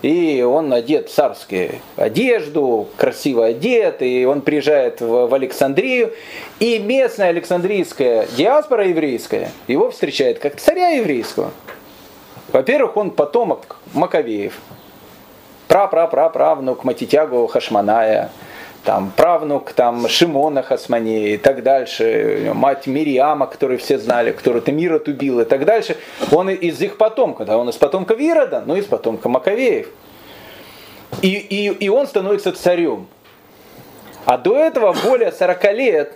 [0.02, 6.12] И он одет в царскую одежду, красиво одет, и он приезжает в, в Александрию,
[6.58, 11.52] и местная Александрийская диаспора еврейская его встречает как царя еврейского.
[12.52, 14.58] Во-первых, он потомок Маковеев,
[15.68, 18.30] пра-пра-пра-правнук Матитягу Хашманая,
[18.84, 25.08] там, правнук там, Шимона Хасмани и так дальше, мать Мириама, которую все знали, которую Тамирот
[25.08, 25.96] убил и так дальше,
[26.30, 29.88] он из их потомка, да, он из потомка Ирода, но из потомка Маковеев.
[31.20, 33.06] И, и, и он становится царем.
[34.24, 36.14] А до этого более 40 лет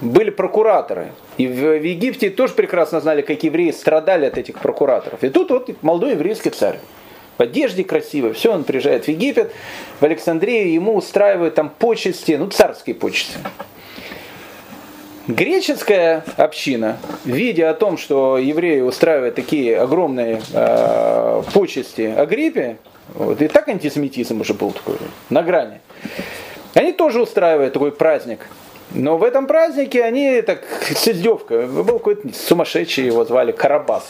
[0.00, 1.12] были прокураторы.
[1.36, 5.22] И в, в Египте тоже прекрасно знали, как евреи страдали от этих прокураторов.
[5.24, 6.78] И тут вот молодой еврейский царь
[7.38, 9.52] в одежде красивой, все, он приезжает в Египет,
[10.00, 13.38] в Александрию, ему устраивают там почести, ну царские почести.
[15.28, 22.78] Греческая община, видя о том, что евреи устраивают такие огромные э, почести Агриппе,
[23.14, 24.96] вот, и так антисемитизм уже был такой,
[25.30, 25.80] на грани,
[26.74, 28.46] они тоже устраивают такой праздник.
[28.92, 34.06] Но в этом празднике они так с издевкой, был какой-то сумасшедший, его звали Карабас.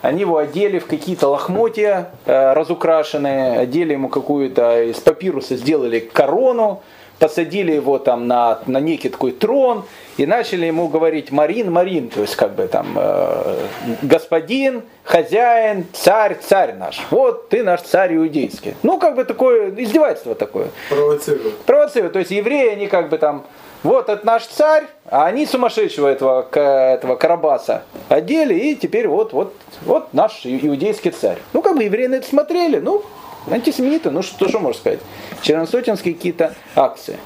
[0.00, 6.82] Они его одели в какие-то лохмотья э, разукрашенные, одели ему какую-то из папируса, сделали корону,
[7.18, 9.84] посадили его там на, на некий такой трон
[10.16, 13.66] и начали ему говорить Марин, Марин, то есть как бы там э,
[14.02, 17.04] господин, хозяин, царь, царь наш.
[17.10, 18.74] Вот ты наш царь иудейский.
[18.82, 20.68] Ну как бы такое издевательство такое.
[20.88, 21.58] Провоцируют.
[21.62, 22.12] Провоцируют.
[22.12, 23.44] То есть евреи, они как бы там
[23.82, 29.54] вот это наш царь, а они сумасшедшего этого, этого Карабаса одели, и теперь вот, вот,
[29.82, 31.38] вот наш иудейский царь.
[31.52, 33.04] Ну, как бы евреи на это смотрели, ну,
[33.50, 35.00] антисемиты, ну, что, что можно сказать?
[35.42, 37.18] Черносотенские какие-то акции.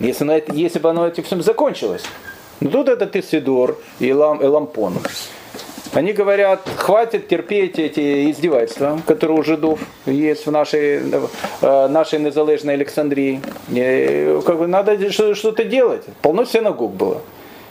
[0.00, 2.04] Если, на это, если бы оно этим всем закончилось.
[2.60, 4.94] Ну, тут это Тесидор и, Лам, и Лампон.
[5.92, 11.00] Они говорят, хватит терпеть эти издевательства, которые у жидов есть в нашей,
[11.62, 13.40] э, нашей незалежной Александрии.
[14.42, 16.04] Как бы надо что-то делать.
[16.22, 17.22] Полно синагог было.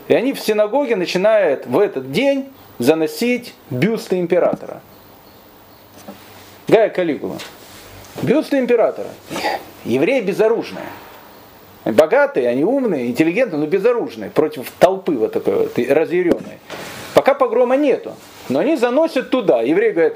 [0.08, 4.82] И они в синагоге начинают в этот день заносить бюсты императора.
[6.68, 7.38] Гая Калигула.
[8.22, 9.10] Бюсты императора.
[9.86, 10.86] Евреи безоружные.
[11.86, 14.30] Богатые, они умные, интеллигентные, но безоружные.
[14.30, 16.60] Против толпы вот такой вот разъяренной.
[17.18, 18.14] Пока погрома нету.
[18.48, 19.64] Но они заносят туда.
[19.64, 20.14] Евреи говорят,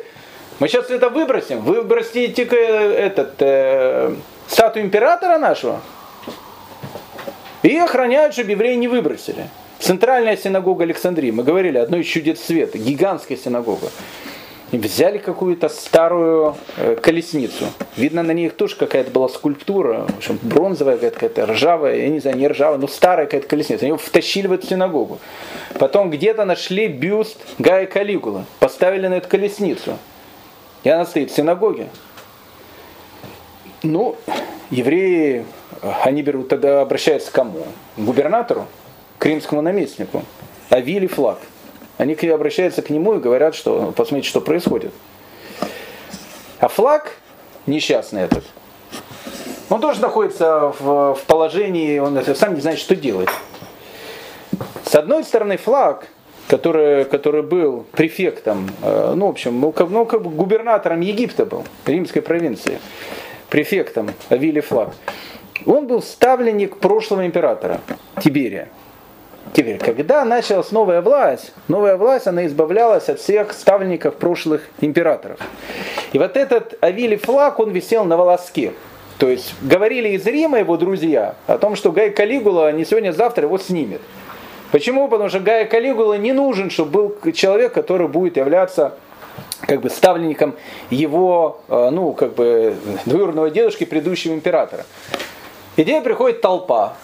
[0.60, 1.62] мы сейчас это выбросим.
[1.62, 4.14] Вы выбросите этот, э,
[4.48, 5.82] статую императора нашего.
[7.64, 9.48] И охраняют, чтобы евреи не выбросили.
[9.80, 13.88] Центральная синагога Александрии, мы говорили, одно из чудес света, гигантская синагога.
[14.72, 17.66] Взяли какую-то старую э, колесницу.
[17.98, 22.38] Видно, на ней тоже какая-то была скульптура, в общем, бронзовая какая-то, ржавая, я не знаю,
[22.38, 23.82] не ржавая, но старая какая-то колесница.
[23.82, 25.20] Они его втащили в эту синагогу.
[25.78, 29.98] Потом где-то нашли бюст Гая Калигула, поставили на эту колесницу.
[30.84, 31.90] И она стоит в синагоге.
[33.84, 34.16] Ну,
[34.70, 35.46] евреи,
[36.04, 37.66] они берут, тогда обращаются к кому?
[37.98, 38.68] К губернатору,
[39.18, 40.24] к римскому наместнику.
[40.70, 41.40] Авили флаг.
[42.02, 44.92] Они обращаются к нему и говорят, что посмотрите, что происходит.
[46.58, 47.12] А флаг
[47.68, 48.44] несчастный этот,
[49.70, 53.30] он тоже находится в, в положении, он сам не знает, что делать.
[54.84, 56.08] С одной стороны, флаг,
[56.48, 61.46] который, который был префектом, э, ну, в общем, ну, как, ну, как бы губернатором Египта
[61.46, 62.80] был, римской провинции,
[63.50, 64.90] префектом Авили флаг,
[65.68, 67.80] он был ставленник прошлого императора
[68.24, 68.70] Тиберия.
[69.54, 75.40] Теперь, когда началась новая власть, новая власть, она избавлялась от всех ставленников прошлых императоров.
[76.14, 78.72] И вот этот Авили флаг, он висел на волоске.
[79.18, 83.58] То есть говорили из Рима его друзья о том, что Гай Калигула не сегодня-завтра его
[83.58, 84.02] снимет.
[84.72, 85.10] Почему?
[85.10, 88.94] Потому что Гая Калигула не нужен, чтобы был человек, который будет являться
[89.68, 90.56] как бы ставленником
[90.90, 94.86] его, э, ну, как бы двоюродного дедушки предыдущего императора.
[95.78, 96.96] Идея приходит толпа,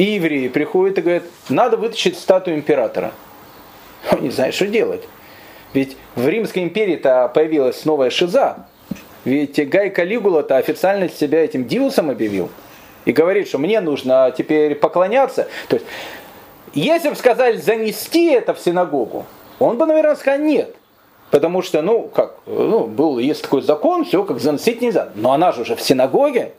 [0.00, 3.12] и евреи приходят и говорят, надо вытащить статую императора.
[4.10, 5.02] Он не знает, что делать.
[5.74, 8.66] Ведь в Римской империи-то появилась новая шиза.
[9.26, 12.48] Ведь Гай Калигула-то официально себя этим диусом объявил.
[13.04, 15.48] И говорит, что мне нужно теперь поклоняться.
[15.68, 15.86] То есть,
[16.72, 19.26] если бы сказали занести это в синагогу,
[19.58, 20.74] он бы, наверное, сказал нет.
[21.30, 25.10] Потому что, ну, как, ну, был, есть такой закон, все, как заносить нельзя.
[25.14, 26.52] Но она же уже в синагоге,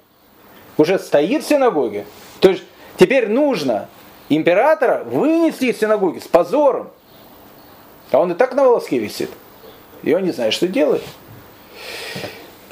[0.77, 2.05] уже стоит в синагоге.
[2.39, 2.63] То есть
[2.97, 3.87] Теперь нужно
[4.29, 6.89] императора вынести из синагоги с позором.
[8.11, 9.29] А он и так на волоске висит.
[10.03, 11.03] И он не знает, что делать.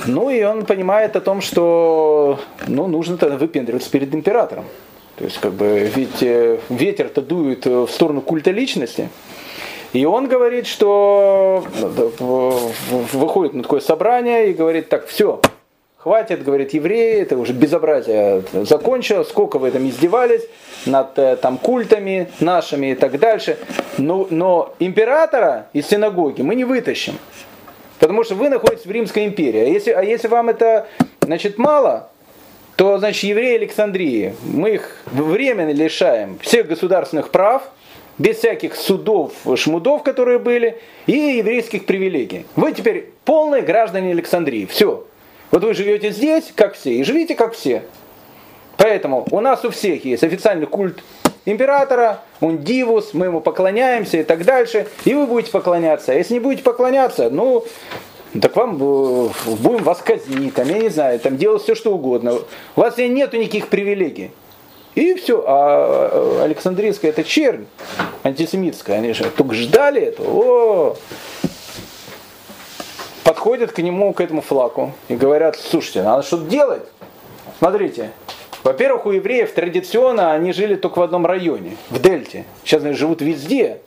[0.06, 4.66] Ну и он понимает о том, что ну, нужно тогда выпендриваться перед императором.
[5.18, 9.10] То есть, как бы, ведь э, ветер-то дует в сторону культа личности.
[9.92, 11.64] И он говорит, что
[13.12, 15.42] выходит на такое собрание и говорит, так, все,
[16.00, 20.44] хватит, говорит, евреи, это уже безобразие закончилось, сколько вы там издевались
[20.86, 23.58] над э, там культами нашими и так дальше.
[23.98, 27.16] Но, но императора из синагоги мы не вытащим.
[28.00, 29.60] Потому что вы находитесь в Римской империи.
[29.60, 30.88] А если, а если вам это
[31.20, 32.10] значит, мало,
[32.78, 37.64] то значит евреи Александрии, мы их временно лишаем всех государственных прав,
[38.18, 42.46] без всяких судов, шмудов, которые были, и еврейских привилегий.
[42.56, 44.66] Вы теперь полные граждане Александрии.
[44.66, 45.06] Все.
[45.52, 47.84] Вот вы живете здесь, как все, и живите, как все.
[48.78, 51.04] Поэтому у нас у всех есть официальный культ
[51.46, 56.12] императора, он дивус, мы ему поклоняемся и так дальше, и вы будете поклоняться.
[56.12, 57.66] А если не будете поклоняться, ну,
[58.40, 62.34] так вам э, будем вас казнить, там, я не знаю, там делать все, что угодно.
[62.76, 64.32] У вас нету никаких привилегий.
[64.96, 65.44] И все.
[65.48, 67.66] А Александрийская это чернь
[68.24, 68.98] антисемитская.
[68.98, 70.28] Они же только ждали этого.
[70.28, 70.98] О!
[73.30, 76.82] Подходят к нему, к этому флаку и говорят, слушайте, надо что-то делать.
[77.60, 78.10] Смотрите,
[78.64, 82.46] во-первых, у евреев традиционно они жили только в одном районе, в Дельте.
[82.64, 83.82] Сейчас они живут везде.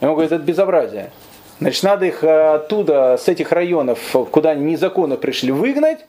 [0.00, 1.12] И он это безобразие.
[1.60, 3.98] Значит, надо их э, оттуда, с этих районов,
[4.30, 6.06] куда они незаконно пришли, выгнать,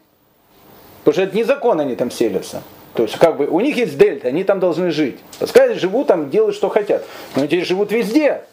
[1.04, 2.64] потому что это незаконно они там селятся.
[2.94, 5.20] То есть, как бы, у них есть дельта, они там должны жить.
[5.40, 7.04] Пускай живут там, делают, что хотят.
[7.36, 8.44] Но они живут везде.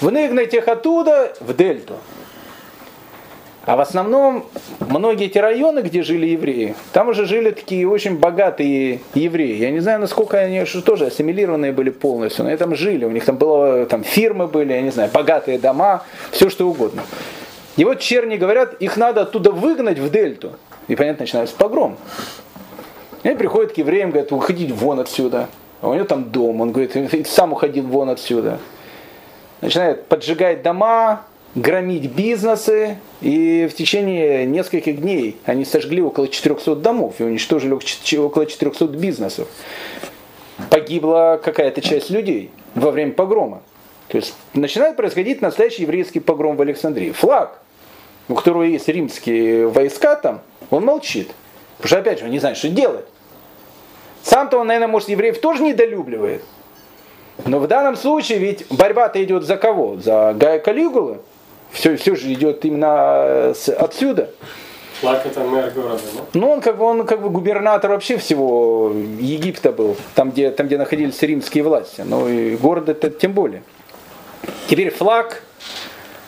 [0.00, 1.94] Выгнать их оттуда в дельту.
[3.64, 4.46] А в основном
[4.80, 9.56] многие эти районы, где жили евреи, там уже жили такие очень богатые евреи.
[9.56, 13.04] Я не знаю, насколько они что тоже ассимилированные были полностью, но они там жили.
[13.04, 17.02] У них там было там фирмы были, я не знаю, богатые дома, все что угодно.
[17.76, 20.54] И вот черни говорят, их надо оттуда выгнать в дельту.
[20.88, 21.96] И понятно, начинается погром.
[23.22, 25.48] И они приходят к евреям, говорят, уходить вон отсюда.
[25.80, 28.58] А у него там дом, он говорит, сам уходил вон отсюда.
[29.62, 37.14] Начинает поджигать дома, громить бизнесы, и в течение нескольких дней они сожгли около 400 домов
[37.20, 37.72] и уничтожили
[38.18, 39.46] около 400 бизнесов.
[40.68, 43.62] Погибла какая-то часть людей во время погрома.
[44.08, 47.12] То есть начинает происходить настоящий еврейский погром в Александрии.
[47.12, 47.60] Флаг,
[48.28, 51.30] у которого есть римские войска там, он молчит.
[51.76, 53.06] Потому что, опять же, он не знает, что делать.
[54.24, 56.42] Сам-то он, наверное, может, евреев тоже недолюбливает.
[57.44, 59.96] Но в данном случае ведь борьба-то идет за кого?
[59.96, 61.18] За Гая Калигулы.
[61.72, 64.30] Все, все же идет именно с, отсюда.
[65.00, 66.22] Флаг это мэр города, да?
[66.34, 70.66] Ну, он как бы, он как бы губернатор вообще всего Египта был, там где, там,
[70.66, 72.02] где находились римские власти.
[72.04, 73.62] Ну и город это тем более.
[74.68, 75.42] Теперь флаг,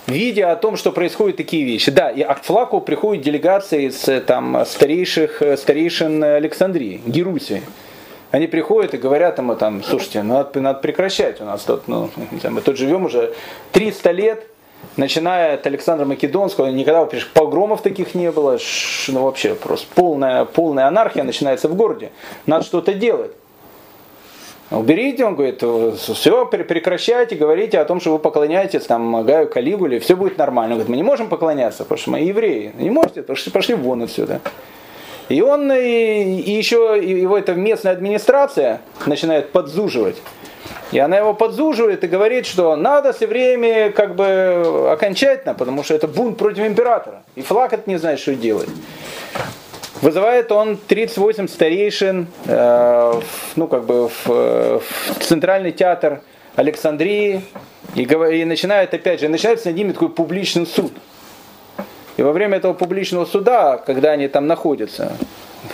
[0.06, 1.90] видя о том, что происходят такие вещи.
[1.90, 7.62] Да, и к флагу приходят делегации из там, старейших, старейшин Александрии, Герусии.
[8.34, 12.10] Они приходят и говорят ему там, слушайте, надо, надо прекращать у нас тут, ну,
[12.50, 13.32] мы тут живем уже
[13.70, 14.46] 300 лет,
[14.96, 18.58] начиная от Александра Македонского, никогда вообще погромов таких не было,
[19.06, 22.10] ну вообще просто полная, полная анархия начинается в городе.
[22.46, 23.30] Надо что-то делать.
[24.72, 25.62] Уберите, он говорит,
[25.96, 30.74] все, прекращайте, говорите о том, что вы поклоняетесь там Гаю Калигуле, все будет нормально.
[30.74, 32.72] Он говорит, мы не можем поклоняться, потому что мы евреи.
[32.80, 34.40] Не можете, потому что пошли вон отсюда.
[35.28, 40.16] И он, и, и еще его эта местная администрация начинает подзуживать.
[40.92, 45.94] И она его подзуживает и говорит, что надо с евреями как бы окончательно, потому что
[45.94, 47.22] это бунт против императора.
[47.34, 48.68] И флаг это не знает, что делать.
[50.02, 53.20] Вызывает он 38 старейшин, э,
[53.56, 54.82] ну как бы в, в
[55.20, 56.20] центральный театр
[56.56, 57.42] Александрии
[57.94, 60.92] и, и начинает опять же, начинается над ними такой публичный суд.
[62.16, 65.16] И во время этого публичного суда, когда они там находятся,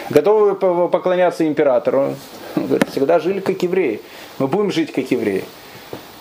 [0.09, 0.55] готовы
[0.88, 2.14] поклоняться императору,
[2.57, 4.00] говорит, всегда жили как евреи
[4.40, 5.44] мы будем жить как евреи.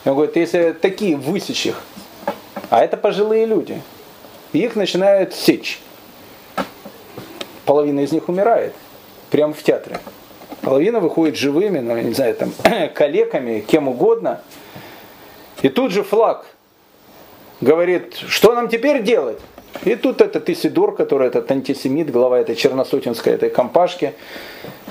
[0.05, 1.81] Он говорит, если такие высечь их,
[2.69, 3.81] а это пожилые люди,
[4.51, 5.79] их начинают сечь.
[7.65, 8.73] Половина из них умирает
[9.29, 9.99] прямо в театре.
[10.61, 12.51] Половина выходит живыми, ну, не знаю, там,
[12.93, 14.41] калеками, кем угодно.
[15.61, 16.45] И тут же флаг
[17.61, 19.39] говорит, что нам теперь делать?
[19.83, 24.13] И тут этот Исидор, который этот антисемит, глава этой черносотинской этой компашки,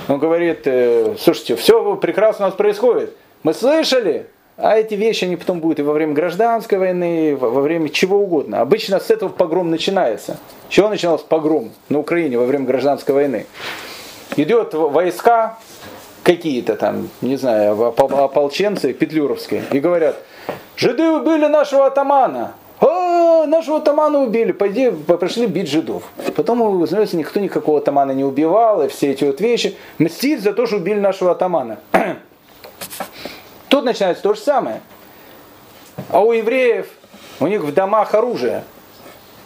[0.07, 3.15] он говорит, э, слушайте, все прекрасно у нас происходит.
[3.43, 4.27] Мы слышали,
[4.57, 8.61] а эти вещи, они потом будут и во время гражданской войны, во время чего угодно.
[8.61, 10.37] Обычно с этого погром начинается.
[10.69, 13.45] Чего начинался погром на Украине во время гражданской войны?
[14.37, 15.59] Идет войска
[16.23, 20.17] какие-то там, не знаю, ополченцы петлюровские, и говорят,
[20.75, 26.03] жиды убили нашего атамана, о, нашего атамана убили, пойди, пошли бить жидов.
[26.35, 29.75] Потом, вы знаете, никто никакого атамана не убивал, и все эти вот вещи.
[29.97, 31.79] Мстить за то, что убили нашего атамана.
[33.67, 34.81] Тут начинается то же самое.
[36.09, 36.87] А у евреев,
[37.41, 38.63] у них в домах оружие.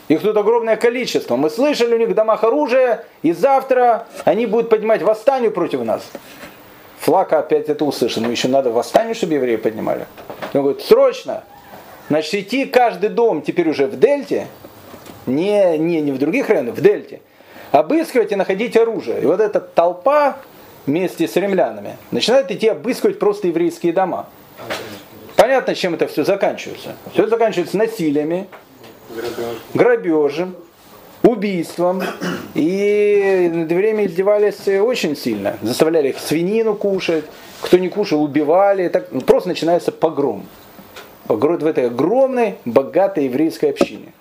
[0.10, 1.36] Их тут огромное количество.
[1.36, 6.04] Мы слышали у них в домах оружие, и завтра они будут поднимать восстание против нас.
[7.04, 8.24] Флака опять это услышал.
[8.24, 10.08] Но еще надо восстание, чтобы евреи поднимали.
[10.54, 11.44] Он говорит, срочно.
[12.10, 14.48] Значит, идти каждый дом теперь уже в Дельте,
[15.26, 17.20] не, не, не в других районах, в Дельте,
[17.72, 19.22] обыскивать и находить оружие.
[19.22, 20.38] И вот эта толпа
[20.86, 24.30] вместе с римлянами начинает идти обыскивать просто еврейские дома.
[25.36, 26.96] Понятно, чем это все заканчивается.
[27.12, 28.48] Все заканчивается насилиями,
[29.74, 30.56] грабежем,
[31.24, 32.04] убийством.
[32.54, 35.58] И на это время издевались очень сильно.
[35.62, 37.26] Заставляли их свинину кушать.
[37.62, 38.90] Кто не кушал, убивали.
[38.90, 40.46] Так, ну, просто начинается погром.
[41.28, 44.14] Погром в этой огромной, богатой еврейской общине.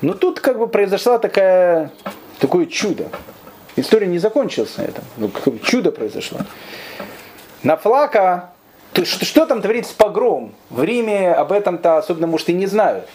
[0.00, 1.90] Но тут как бы произошла такая,
[2.38, 3.08] такое чудо.
[3.76, 5.04] История не закончилась на этом.
[5.16, 5.30] Ну,
[5.62, 6.38] чудо произошло.
[7.62, 8.50] На флака
[8.92, 10.52] то что, что там творится погром?
[10.68, 13.06] В Риме об этом-то особенно, может, и не знают.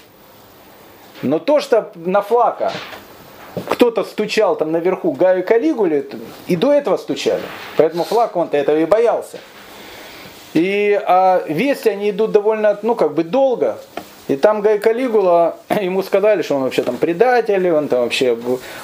[1.26, 2.71] Но то, что на флака
[3.69, 6.05] кто-то стучал там наверху Гаю Калигуле,
[6.47, 7.41] и до этого стучали.
[7.78, 9.39] Поэтому флаг он-то этого и боялся.
[10.53, 13.78] И а вести они идут довольно, ну как бы долго.
[14.28, 18.38] И там Гай Калигула, ему сказали, что он вообще там предатель, он там вообще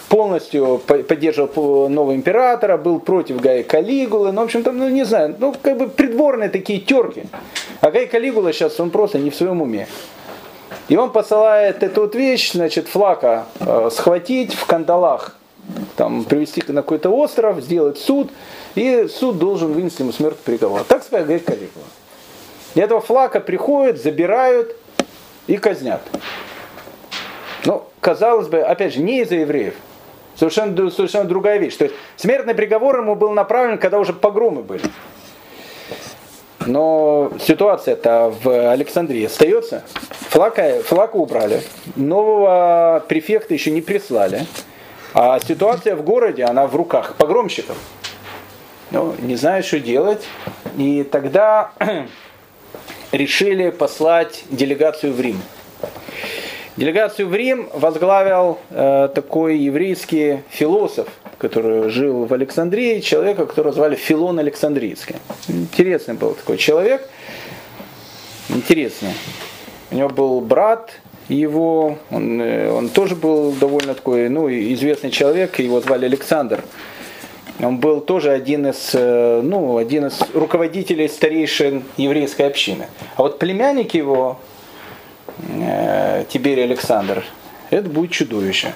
[0.08, 5.36] полностью поддерживал нового императора, был против Гая Калигулы, ну, в общем, там, ну, не знаю,
[5.40, 7.24] ну, как бы придворные такие терки.
[7.80, 9.88] А Гай Калигула сейчас, он просто не в своем уме.
[10.92, 15.38] И он посылает эту вот вещь, значит, флака э, схватить в кандалах,
[15.96, 18.30] там, привести на какой-то остров, сделать суд,
[18.76, 20.84] и суд должен вынести ему смертный приговор.
[20.84, 21.86] Так сказал Гай Калигула.
[22.76, 24.76] И этого флака приходят, забирают,
[25.48, 26.02] и казнят.
[27.64, 29.76] Ну, казалось бы, опять же, не из-за евреев.
[30.36, 31.78] Совершенно, совершенно другая вещь.
[31.78, 34.84] То есть смертный приговор ему был направлен, когда уже погромы были.
[36.66, 39.84] Но ситуация-то в Александрии остается.
[40.30, 41.62] Флака, флака убрали.
[41.96, 44.46] Нового префекта еще не прислали.
[45.14, 47.78] А ситуация в городе, она в руках погромщиков.
[48.92, 50.26] Ну, не знают, что делать.
[50.78, 51.72] И тогда
[53.12, 55.42] решили послать делегацию в Рим.
[56.82, 61.08] Делегацию в Рим возглавил э, такой еврейский философ,
[61.38, 65.18] который жил в Александрии, человека, которого звали Филон Александрийский.
[65.48, 67.08] Интересный был такой человек.
[68.50, 69.14] Интересный.
[69.92, 70.94] У него был брат
[71.30, 76.64] его, он, э, он тоже был довольно такой ну, известный человек, его звали Александр.
[77.60, 82.88] Он был тоже один из, э, ну, один из руководителей старейшин еврейской общины.
[83.18, 84.40] А вот племянник его,
[85.48, 87.24] э, Тиберий Александр,
[87.70, 88.74] это будет чудовище.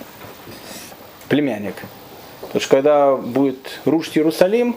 [1.30, 1.76] Племянник.
[2.42, 4.76] Потому что когда будет рушить Иерусалим,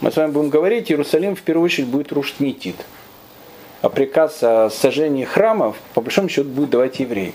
[0.00, 2.76] мы с вами будем говорить, Иерусалим в первую очередь будет рушить Нетит.
[3.82, 7.34] А приказ о сожжении храмов, по большому счету, будет давать еврей,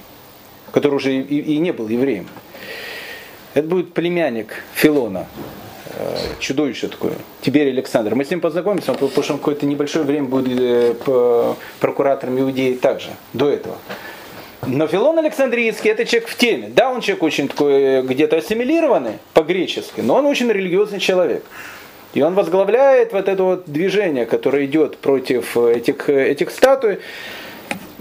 [0.71, 2.27] который уже и, и не был евреем.
[3.53, 5.27] Это будет племянник Филона,
[6.39, 8.15] чудовище такое, Тиберий Александр.
[8.15, 13.09] Мы с ним познакомимся, он, потому что какое-то небольшое время будет э, прокуратором Иудеи также,
[13.33, 13.77] до этого.
[14.67, 16.69] Но Филон Александрийский это человек в теме.
[16.69, 21.43] Да, он человек очень такой э, где-то ассимилированный по-гречески, но он очень религиозный человек.
[22.13, 26.99] И он возглавляет вот это вот движение, которое идет против этих, этих статуй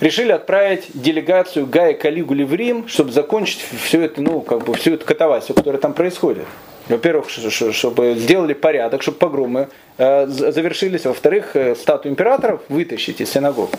[0.00, 4.94] решили отправить делегацию Гая Калигули в Рим, чтобы закончить все это, ну, как бы всю
[4.94, 6.46] эту катавасию, которая там происходит.
[6.88, 11.04] Во-первых, чтобы сделали порядок, чтобы погромы э, завершились.
[11.04, 13.70] Во-вторых, э, статую императоров вытащить из синагог.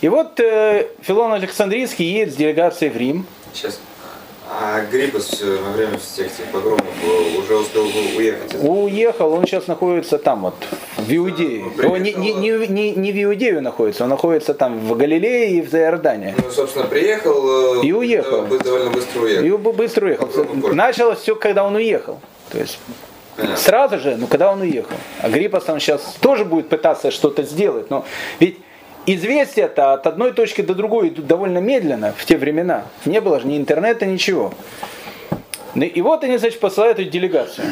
[0.00, 3.26] И вот э, Филон Александрийский едет с делегацией в Рим.
[3.52, 3.80] Сейчас.
[4.50, 8.56] А Гриппус э, во время всех этих погромов э, уже успел уехать?
[8.60, 10.54] Уехал, он сейчас находится там вот,
[10.96, 11.66] в Иудее.
[11.84, 15.60] Он не, не, не, не, не в Иудею находится, он находится там в Галилее и
[15.60, 16.34] в Иордане.
[16.42, 18.46] Ну, собственно, приехал э, и уехал.
[18.46, 19.44] довольно быстро уехал.
[19.44, 20.28] И быстро уехал.
[20.72, 22.20] Началось все, когда он уехал.
[22.50, 22.78] То есть
[23.38, 23.56] Понятно.
[23.56, 24.96] Сразу же, ну когда он уехал.
[25.20, 27.88] А Гриппос там сейчас тоже будет пытаться что-то сделать.
[27.88, 28.04] Но
[28.40, 28.58] ведь
[29.14, 32.84] известия-то от одной точки до другой идут довольно медленно в те времена.
[33.04, 34.52] Не было же ни интернета, ничего.
[35.74, 37.66] И вот они, значит, посылают эту делегацию.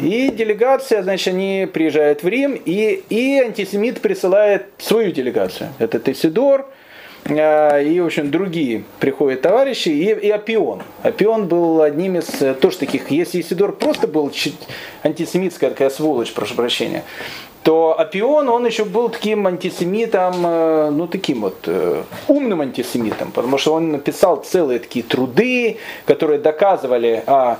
[0.00, 5.70] И делегация, значит, они приезжают в Рим, и, и антисемит присылает свою делегацию.
[5.78, 6.68] Это Тесидор,
[7.26, 10.82] э, и, в общем, другие приходят товарищи, и, и Апион.
[11.02, 14.32] Апион был одним из э, тоже таких, если Исидор просто был
[15.02, 17.02] антисемитская такая сволочь, прошу прощения,
[17.62, 23.56] то Апион, он еще был таким антисемитом, э, ну таким вот э, умным антисемитом, потому
[23.58, 27.58] что он написал целые такие труды, которые доказывали о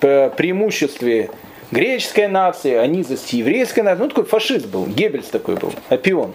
[0.00, 1.30] преимуществе
[1.70, 4.02] греческая нация, а низость еврейская нация.
[4.02, 6.34] Ну, такой фашист был, Геббельс такой был, Апион.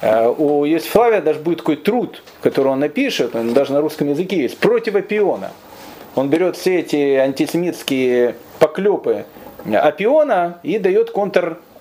[0.00, 4.08] Э, у Иосифа Флавия даже будет такой труд, который он напишет, он даже на русском
[4.08, 5.52] языке есть, против Апиона.
[6.16, 9.26] Он берет все эти антисемитские поклепы
[9.72, 11.10] Апиона и дает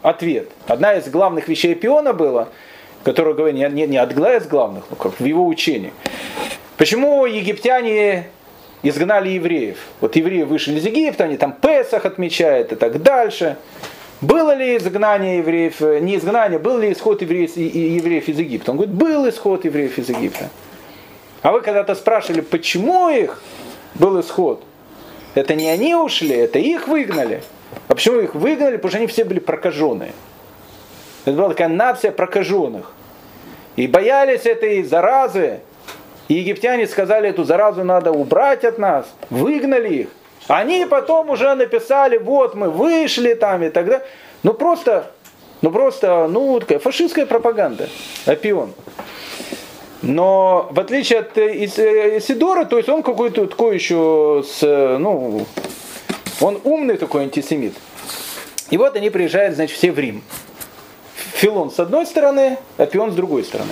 [0.01, 0.49] контр-ответ.
[0.67, 2.49] Одна из главных вещей Апиона была,
[3.03, 5.93] которую говорит, не, не, не одна из главных, но как в его учении.
[6.77, 8.27] Почему египтяне
[8.83, 9.77] изгнали евреев?
[10.01, 13.57] Вот евреи вышли из Египта, они там Песах отмечают и так дальше.
[14.21, 18.71] Было ли изгнание евреев, не изгнание, был ли исход евреев, евреев из Египта?
[18.71, 20.49] Он говорит, был исход евреев из Египта.
[21.41, 23.41] А вы когда-то спрашивали, почему их
[23.95, 24.61] был исход?
[25.35, 27.43] Это не они ушли, это их выгнали.
[27.87, 28.75] А почему их выгнали?
[28.75, 30.13] Потому что они все были прокаженные.
[31.25, 32.91] Это была такая нация прокаженных.
[33.75, 35.61] И боялись этой заразы.
[36.27, 39.05] И египтяне сказали, эту заразу надо убрать от нас.
[39.29, 40.07] Выгнали их.
[40.47, 44.05] Они потом уже написали, вот мы вышли там и так далее.
[44.41, 45.11] Ну просто,
[45.61, 47.89] ну просто, ну такая фашистская пропаганда.
[48.25, 48.73] Опион.
[50.01, 54.61] Но в отличие от э, э, Исидора, то есть он какой-то такой еще с,
[54.97, 55.45] ну,
[56.39, 57.73] он умный такой антисемит.
[58.69, 60.23] И вот они приезжают, значит, все в Рим.
[61.33, 63.71] Филон с одной стороны, Апион с другой стороны.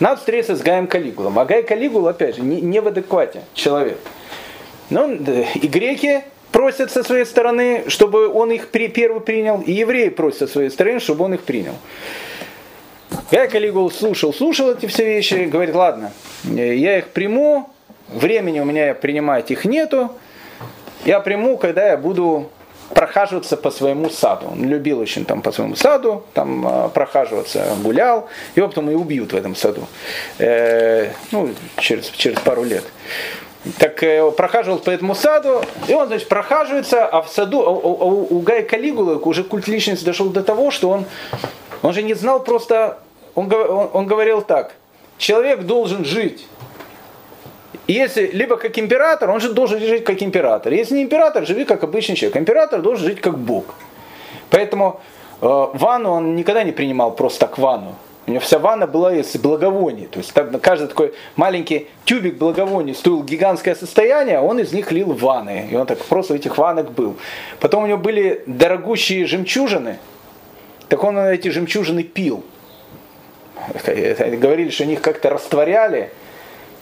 [0.00, 1.38] Надо встретиться с Гаем Калигулом.
[1.38, 3.98] А Гай Калигул, опять же, не, не в адеквате человек.
[4.90, 10.08] Ну, и греки просят со своей стороны, чтобы он их при, первый принял, и евреи
[10.08, 11.74] просят со своей стороны, чтобы он их принял.
[13.30, 16.12] Гай Калигул слушал, слушал эти все вещи, говорит, ладно,
[16.44, 17.68] я их приму,
[18.08, 20.12] времени у меня принимать их нету,
[21.04, 22.50] я приму, когда я буду
[22.94, 24.48] прохаживаться по своему саду.
[24.52, 29.32] Он любил очень там по своему саду, там а, прохаживаться, гулял, его потом и убьют
[29.32, 29.86] в этом саду.
[30.38, 32.84] Э, ну, через, через пару лет.
[33.78, 37.76] Так э, прохаживал по этому саду, и он, значит, прохаживается, а в саду, а, у,
[37.76, 41.04] у, у Гая Калигулы уже культ личности дошел до того, что он,
[41.82, 42.98] он же не знал просто,
[43.34, 44.72] он, он, он говорил так,
[45.18, 46.46] человек должен жить
[47.94, 50.72] если либо как император, он же должен жить как император.
[50.72, 52.36] Если не император, живи как обычный человек.
[52.36, 53.64] Император должен жить как бог.
[54.50, 55.00] Поэтому
[55.40, 57.94] э, ванну он никогда не принимал просто так ванну.
[58.26, 60.06] У него вся ванна была из благовоний.
[60.06, 64.92] То есть так, каждый такой маленький тюбик благовоний стоил гигантское состояние, а он из них
[64.92, 65.68] лил ванны.
[65.70, 67.16] И он так просто в этих ваннах был.
[67.58, 69.96] Потом у него были дорогущие жемчужины.
[70.90, 72.44] Так он эти жемчужины пил.
[73.86, 76.10] Говорили, что они их как-то растворяли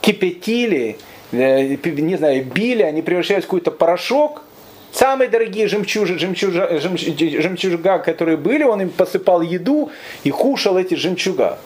[0.06, 0.98] кипятили,
[1.32, 4.42] э, не знаю, били, они превращались в какой-то порошок.
[4.92, 9.90] Самые дорогие жемчужи, жемчужа, жемчужа, которые были, он им посыпал еду
[10.22, 11.58] и кушал эти жемчуга.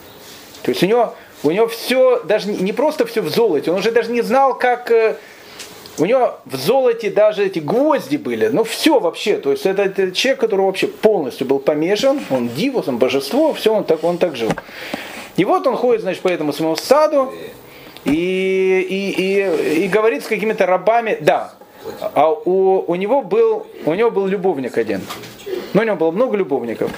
[0.63, 3.91] То есть у него, у него все, даже не просто все в золоте, он уже
[3.93, 4.91] даже не знал, как...
[4.91, 5.17] Э,
[5.99, 10.13] у него в золоте даже эти гвозди были, ну все вообще, то есть это, это
[10.13, 14.35] человек, который вообще полностью был помешан, он дивус, он божество, все, он так, он так
[14.35, 14.51] жил.
[15.37, 17.35] И вот он ходит, значит, по этому своему саду,
[18.05, 21.53] и, и, и, и говорит с какими-то рабами, да,
[22.15, 25.01] а у, у, него был, у него был любовник один.
[25.73, 26.91] Ну, у него было много любовников.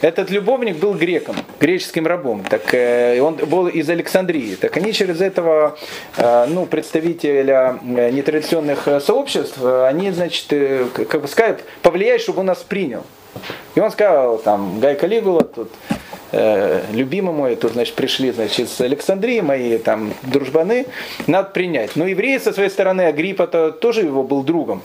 [0.00, 2.44] Этот любовник был греком, греческим рабом.
[2.44, 4.54] Так э, он был из Александрии.
[4.54, 5.76] Так они через этого
[6.16, 12.40] э, ну, представителя э, нетрадиционных э, сообществ, они, значит, э, как бы сказать, повлияют, чтобы
[12.40, 13.02] он нас принял.
[13.74, 15.72] И он сказал, там, Гай Калигула, тут
[16.32, 20.86] э, любимый мой, тут, значит, пришли, значит, из Александрии, мои там дружбаны,
[21.26, 21.96] надо принять.
[21.96, 24.82] Но евреи со своей стороны, Агриппа-то тоже его был другом.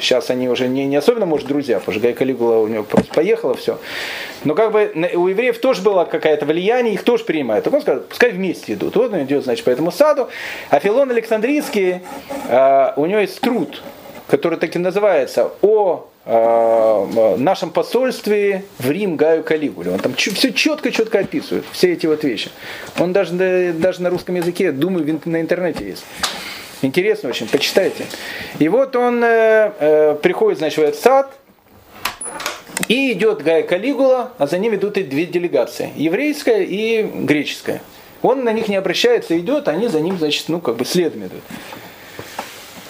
[0.00, 3.54] Сейчас они уже не, не особенно, может, друзья, потому что Гай у него просто поехало
[3.54, 3.78] все.
[4.44, 7.64] Но как бы у евреев тоже было какое-то влияние, их тоже принимают.
[7.64, 8.96] Так он сказал, пускай вместе идут.
[8.96, 10.28] Вот он идет, значит, по этому саду.
[10.70, 12.00] А Филон Александрийский,
[12.48, 13.82] э, у него есть труд,
[14.28, 19.92] который так и называется «О нашем посольстве в Рим Гаю Калигуле.
[19.92, 22.50] Он там все четко-четко описывает, все эти вот вещи.
[22.98, 26.04] Он даже, даже на русском языке, думаю, на интернете есть.
[26.82, 28.04] Интересно очень, почитайте.
[28.58, 31.32] И вот он э, э, приходит, значит, в этот сад,
[32.86, 37.82] и идет Гая Калигула, а за ним идут и две делегации, еврейская и греческая.
[38.22, 41.42] Он на них не обращается, идет, они за ним, значит, ну, как бы следом идут.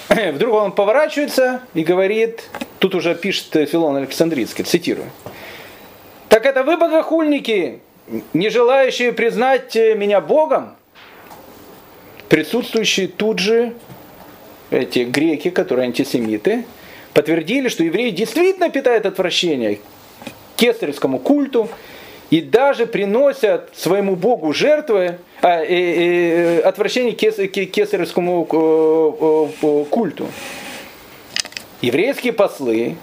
[0.34, 2.44] Вдруг он поворачивается и говорит,
[2.78, 5.10] тут уже пишет Филон Александрийский, цитирую.
[6.28, 7.80] Так это вы, богохульники,
[8.32, 10.76] не желающие признать меня Богом?
[12.28, 13.72] Присутствующие тут же
[14.70, 16.64] эти греки, которые антисемиты,
[17.14, 19.80] подтвердили, что евреи действительно питают отвращение к
[20.56, 21.68] кесаревскому культу,
[22.30, 30.26] и даже приносят своему Богу жертвы, а, и, и, отвращение к кесаревскому э, э, культу.
[31.80, 32.96] Еврейские послы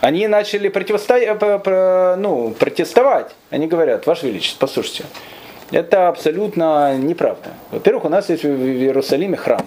[0.00, 1.40] Они начали противостоять,
[2.18, 3.34] ну, протестовать.
[3.50, 5.04] Они говорят, Ваше Величество, послушайте,
[5.70, 7.50] это абсолютно неправда.
[7.70, 9.66] Во-первых, у нас есть в Иерусалиме храм.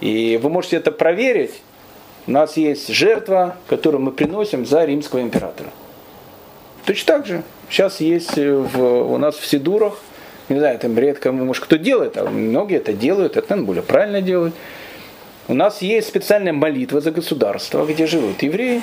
[0.00, 1.60] И вы можете это проверить.
[2.26, 5.70] У нас есть жертва, которую мы приносим за римского императора.
[6.86, 7.42] Точно так же.
[7.68, 9.98] Сейчас есть в, у нас в Сидурах,
[10.48, 14.22] не знаю, там редко, может, кто делает, а многие это делают, это наверное, более правильно
[14.22, 14.54] делают.
[15.50, 18.82] У нас есть специальная молитва за государство, где живут евреи.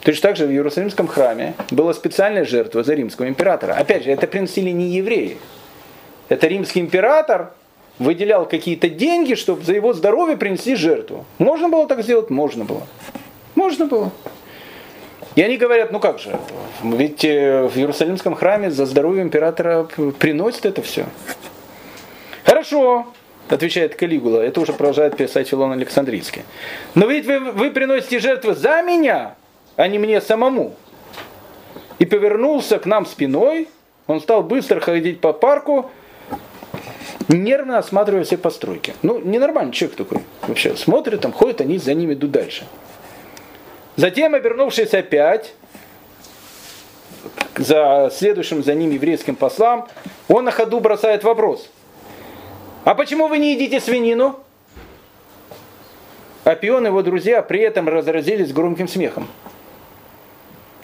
[0.00, 3.74] Точно так же в Иерусалимском храме была специальная жертва за римского императора.
[3.74, 5.36] Опять же, это приносили не евреи.
[6.30, 7.52] Это римский император
[7.98, 11.26] выделял какие-то деньги, чтобы за его здоровье принести жертву.
[11.36, 12.30] Можно было так сделать?
[12.30, 12.86] Можно было.
[13.54, 14.10] Можно было.
[15.34, 16.38] И они говорят, ну как же,
[16.82, 19.86] ведь э, в Иерусалимском храме за здоровье императора
[20.18, 21.04] приносят это все.
[22.44, 23.06] Хорошо,
[23.52, 26.42] отвечает Калигула, это уже продолжает писать Филон Александрийский.
[26.94, 29.34] Но ведь вы, вы приносите жертвы за меня,
[29.76, 30.74] а не мне самому.
[31.98, 33.68] И повернулся к нам спиной,
[34.06, 35.90] он стал быстро ходить по парку,
[37.28, 38.94] нервно осматривая все постройки.
[39.02, 40.76] Ну, ненормальный человек такой вообще.
[40.76, 42.66] Смотрит, там ходит, они за ними идут дальше.
[43.96, 45.54] Затем, обернувшись опять,
[47.56, 49.88] за следующим за ним еврейским послам,
[50.28, 51.68] он на ходу бросает вопрос.
[52.84, 54.40] А почему вы не едите свинину?
[56.44, 59.28] А пион и его друзья при этом разразились громким смехом.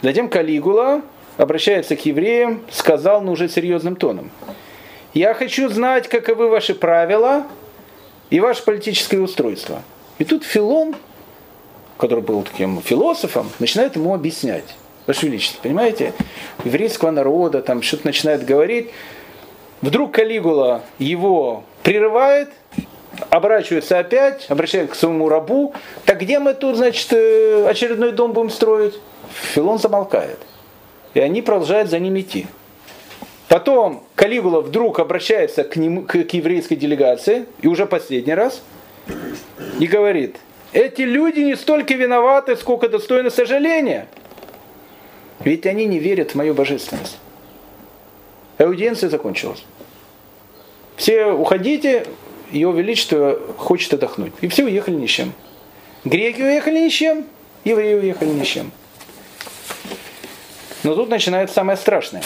[0.01, 1.03] Затем Калигула
[1.37, 4.31] обращается к евреям, сказал, но уже серьезным тоном.
[5.13, 7.45] Я хочу знать, каковы ваши правила
[8.31, 9.83] и ваше политическое устройство.
[10.19, 10.95] И тут Филон,
[11.97, 14.77] который был таким философом, начинает ему объяснять.
[15.09, 16.13] Ваше Величество, понимаете,
[16.65, 18.91] еврейского народа, там что-то начинает говорить.
[19.81, 22.51] Вдруг Калигула его прерывает,
[23.31, 25.75] оборачивается опять, обращается к своему рабу.
[26.05, 28.95] Так где мы тут, значит, э, очередной дом будем строить?
[29.55, 30.39] Филон замолкает.
[31.15, 32.47] И они продолжают за ним идти.
[33.49, 38.63] Потом Калигула вдруг обращается к, к, к еврейской делегации, и уже последний раз,
[39.81, 40.37] и говорит,
[40.73, 44.07] эти люди не столько виноваты, сколько достойны сожаления.
[45.41, 47.19] Ведь они не верят в мою божественность.
[48.59, 49.65] Аудиенция закончилась.
[50.99, 52.05] Все уходите,
[52.51, 54.33] его величество хочет отдохнуть.
[54.41, 55.33] И все уехали ни с чем.
[56.05, 57.25] Греки уехали ни с чем,
[57.65, 58.73] евреи уехали ни с чем.
[60.83, 62.23] Но тут начинается самое страшное.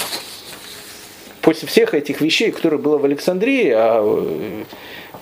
[1.42, 4.64] После всех этих вещей, которые было в Александрии, а э,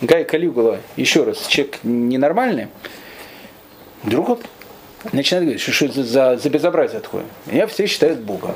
[0.00, 2.68] Гай Калигула, еще раз, человек ненормальный,
[4.04, 4.44] вдруг вот
[5.12, 7.24] начинает говорить, что, что за, за безобразие такое.
[7.46, 8.54] Меня все считают Богом.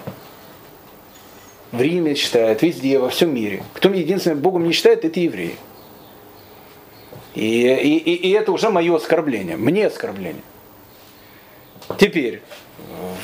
[1.74, 3.64] В Риме считают, везде, во всем мире.
[3.72, 5.56] Кто единственным Богом не считает, это евреи.
[7.34, 10.44] И, и, и, и это уже мое оскорбление, мне оскорбление.
[11.98, 12.42] Теперь,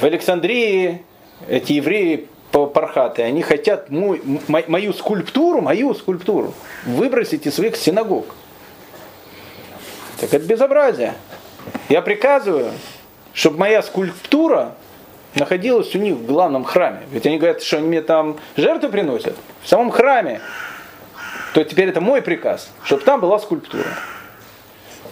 [0.01, 1.03] в Александрии
[1.49, 6.53] эти евреи пархаты, они хотят мой, мою скульптуру, мою скульптуру
[6.85, 8.35] выбросить из своих синагог.
[10.19, 11.15] Так это безобразие.
[11.89, 12.73] Я приказываю,
[13.33, 14.75] чтобы моя скульптура
[15.35, 17.01] находилась у них в главном храме.
[17.11, 20.41] Ведь они говорят, что они мне там жертвы приносят в самом храме.
[21.55, 23.89] То теперь это мой приказ, чтобы там была скульптура.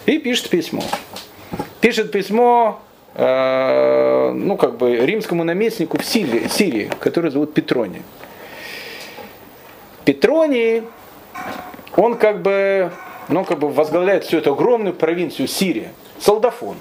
[0.05, 0.81] И пишет письмо.
[1.81, 2.81] Пишет письмо
[3.15, 8.01] э, ну, как бы, римскому наместнику в Сирии, Сирии, который зовут Петроний.
[10.05, 10.83] Петроний,
[11.95, 12.91] он как бы,
[13.27, 15.89] ну, как бы возглавляет всю эту огромную провинцию Сирии,
[16.19, 16.77] солдафон.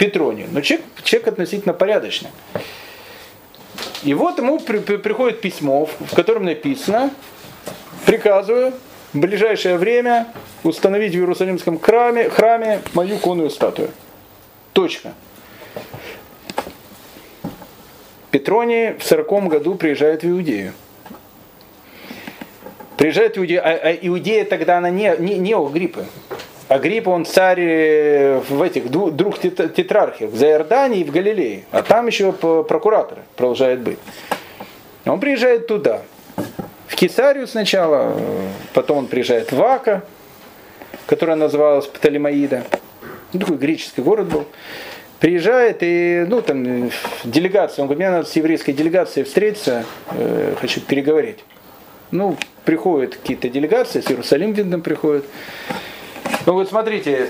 [0.00, 0.48] Петронию.
[0.50, 2.30] Но человек, человек относительно порядочный.
[4.02, 7.10] И вот ему при, при, приходит письмо, в котором написано,
[8.06, 8.72] приказываю
[9.12, 10.28] в ближайшее время
[10.64, 13.90] установить в Иерусалимском храме, храме мою конную статую.
[14.72, 15.12] Точка.
[18.30, 20.72] Петроний в 40 году приезжает в Иудею.
[22.96, 26.06] Приезжает в Иудею, а, а Иудея тогда она не, не, не у Гриппы.
[26.70, 31.64] Агриппа, он царь э, в этих двух тетрархиях, в Иордании и в Галилее.
[31.72, 33.98] А там еще прокуратор продолжает быть.
[35.04, 36.02] Он приезжает туда.
[36.86, 38.14] В Кесарию сначала,
[38.72, 40.04] потом он приезжает в Ака,
[41.06, 42.62] которая называлась Птолемаида.
[43.32, 44.46] Ну, такой греческий город был.
[45.18, 46.92] Приезжает и, ну, там,
[47.24, 51.40] делегация, он говорит, мне надо с еврейской делегацией встретиться, э, хочу переговорить.
[52.12, 55.24] Ну, приходят какие-то делегации, с Иерусалим, видно, приходят.
[56.46, 57.28] Ну вот смотрите,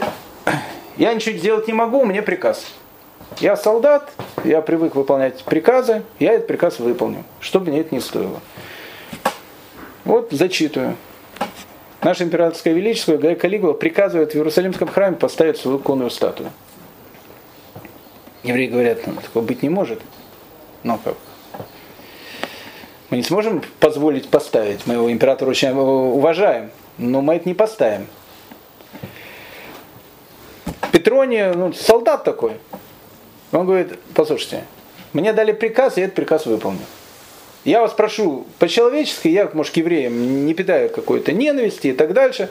[0.96, 2.64] я ничего сделать не могу, у меня приказ.
[3.40, 4.10] Я солдат,
[4.44, 8.40] я привык выполнять приказы, я этот приказ выполню, что бы мне это ни стоило.
[10.04, 10.96] Вот зачитываю.
[12.02, 16.50] Наше императорское величество Гай Калигула приказывает в Иерусалимском храме поставить свою конную статую.
[18.42, 20.00] Евреи говорят, ну, такого быть не может.
[20.82, 21.16] Но как?
[23.10, 24.86] Мы не сможем позволить поставить.
[24.86, 28.06] Мы его императора очень уважаем, но мы это не поставим.
[30.92, 32.52] Петроний, ну, солдат такой.
[33.52, 34.64] Он говорит, послушайте,
[35.12, 36.80] мне дали приказ, я этот приказ выполню.
[37.64, 42.50] Я вас прошу, по-человечески, я, может, к евреям не питаю какой-то ненависти и так дальше.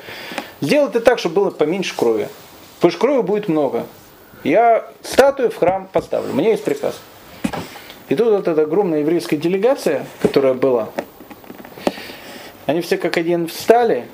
[0.61, 2.27] Сделайте так, чтобы было поменьше крови.
[2.75, 3.85] Потому что крови будет много.
[4.43, 6.31] Я статую в храм поставлю.
[6.31, 6.99] У меня есть приказ.
[8.07, 10.89] И тут вот эта огромная еврейская делегация, которая была,
[12.65, 14.05] они все как один встали,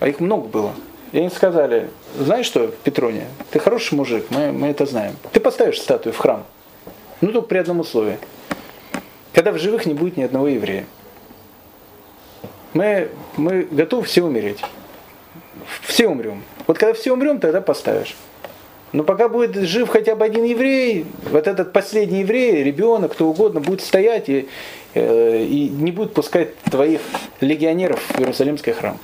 [0.00, 0.74] а их много было.
[1.12, 5.16] И они сказали, знаешь что, Петрония, ты хороший мужик, мы, мы это знаем.
[5.32, 6.44] Ты поставишь статую в храм.
[7.20, 8.18] Ну, только при одном условии.
[9.32, 10.86] Когда в живых не будет ни одного еврея.
[12.72, 14.60] Мы, мы готовы все умереть.
[15.82, 16.42] Все умрем.
[16.66, 18.16] Вот когда все умрем, тогда поставишь.
[18.92, 23.60] Но пока будет жив хотя бы один еврей, вот этот последний еврей, ребенок, кто угодно,
[23.60, 24.48] будет стоять и,
[24.94, 27.00] э, и не будет пускать твоих
[27.40, 28.98] легионеров в Иерусалимский храм.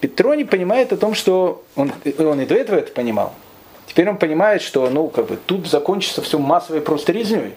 [0.00, 3.34] Петроний понимает о том, что он, он и до этого это понимал.
[3.86, 7.54] Теперь он понимает, что ну, как бы, тут закончится все массовой просто резней.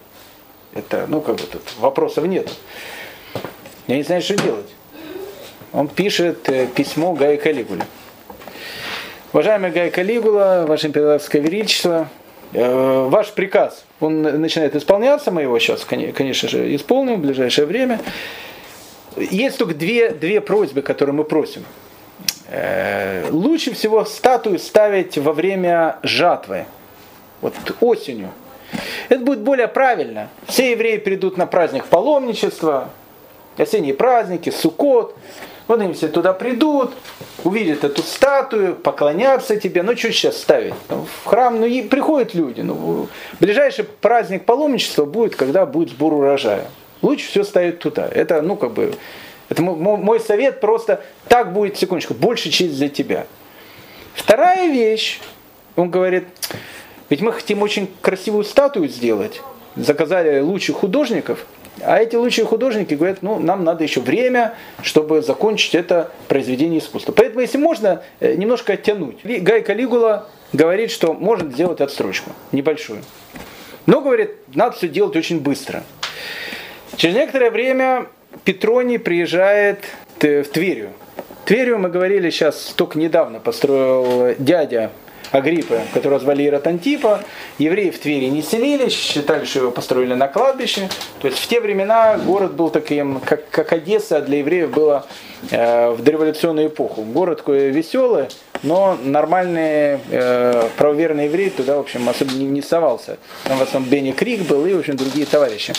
[0.73, 2.49] Это, ну, как бы тут вопросов нет.
[3.87, 4.69] Я не знаю, что делать.
[5.73, 7.83] Он пишет э, письмо Гая Калигуле.
[9.33, 12.09] Уважаемый Гай Калигула, Ваше Императорское Величество,
[12.53, 18.01] э, ваш приказ, он начинает исполняться, мы его сейчас, конечно же, исполним в ближайшее время.
[19.15, 21.65] Есть только две, две просьбы, которые мы просим.
[22.53, 26.65] Э, лучше всего статую ставить во время жатвы,
[27.39, 28.31] вот осенью.
[29.07, 30.27] Это будет более правильно.
[30.47, 32.89] Все евреи придут на праздник паломничества,
[33.57, 35.15] осенние праздники, Суккот.
[35.67, 36.91] Вот они все туда придут,
[37.45, 39.81] увидят эту статую, поклонятся тебе.
[39.81, 40.73] Ну, что сейчас ставить?
[40.89, 42.59] Ну, в храм, ну, и приходят люди.
[42.59, 43.07] Ну,
[43.39, 46.65] ближайший праздник паломничества будет, когда будет сбор урожая.
[47.01, 48.09] Лучше все ставить туда.
[48.11, 48.93] Это, ну, как бы,
[49.51, 53.27] это мой совет просто так будет, секундочку, больше честь для тебя.
[54.13, 55.19] Вторая вещь,
[55.75, 56.23] он говорит,
[57.09, 59.41] ведь мы хотим очень красивую статую сделать.
[59.75, 61.45] Заказали лучших художников.
[61.81, 67.11] А эти лучшие художники говорят, ну, нам надо еще время, чтобы закончить это произведение искусства.
[67.11, 69.17] Поэтому, если можно, э, немножко оттянуть.
[69.23, 73.03] Гай Калигула говорит, что может сделать отстрочку, небольшую.
[73.85, 75.83] Но, говорит, надо все делать очень быстро.
[76.95, 78.07] Через некоторое время
[78.43, 79.85] Петроний приезжает
[80.19, 80.91] в Тверью.
[81.45, 84.91] Тверью, мы говорили сейчас, только недавно построил дядя
[85.31, 87.21] Агриппы, которого звали Иротантипа.
[87.57, 90.89] Евреи в Твери не селились, считали, что его построили на кладбище.
[91.21, 95.05] То есть в те времена город был таким, как, как Одесса для евреев было
[95.49, 97.03] э, в дореволюционную эпоху.
[97.03, 98.25] Город такой веселый,
[98.61, 103.17] но нормальный э, правоверный еврей туда, в общем, особенно не, не совался.
[103.45, 105.73] Там в основном Бенни Крик был и, в общем, другие товарищи.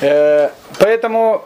[0.00, 1.42] Э, поэтому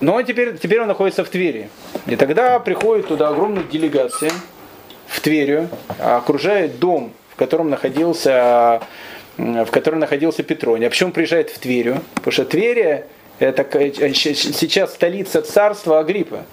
[0.00, 1.68] но он теперь, теперь он находится в Твери.
[2.06, 4.30] И тогда приходит туда огромная делегация
[5.06, 5.68] в Тверью,
[5.98, 8.80] окружает дом, в котором находился,
[9.36, 10.86] в котором находился Петроний.
[10.86, 12.00] А почему он приезжает в Тверью?
[12.14, 13.06] Потому что Тверия
[13.38, 16.44] это сейчас столица царства Агриппа.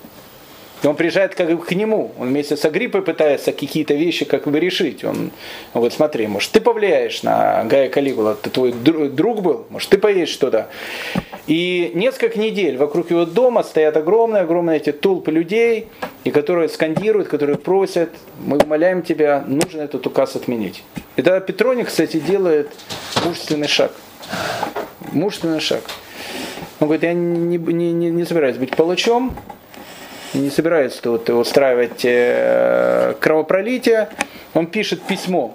[0.83, 4.45] И он приезжает как бы к нему, он вместе с Агриппой пытается какие-то вещи как
[4.45, 5.03] бы решить.
[5.03, 5.31] Он,
[5.73, 10.35] говорит, смотри, может ты повлияешь на Гая Калигула, ты твой друг был, может ты поедешь
[10.35, 10.67] туда.
[11.47, 15.87] И несколько недель вокруг его дома стоят огромные-огромные эти толпы людей,
[16.23, 18.09] и которые скандируют, которые просят,
[18.39, 20.83] мы умоляем тебя, нужно этот указ отменить.
[21.15, 22.69] И тогда Петроник, кстати, делает
[23.23, 23.91] мужественный шаг.
[25.11, 25.81] Мужественный шаг.
[26.79, 29.35] Он говорит, я не, не, не, не собираюсь быть палачом,
[30.33, 34.09] не собирается тут устраивать э, кровопролитие.
[34.53, 35.53] Он пишет письмо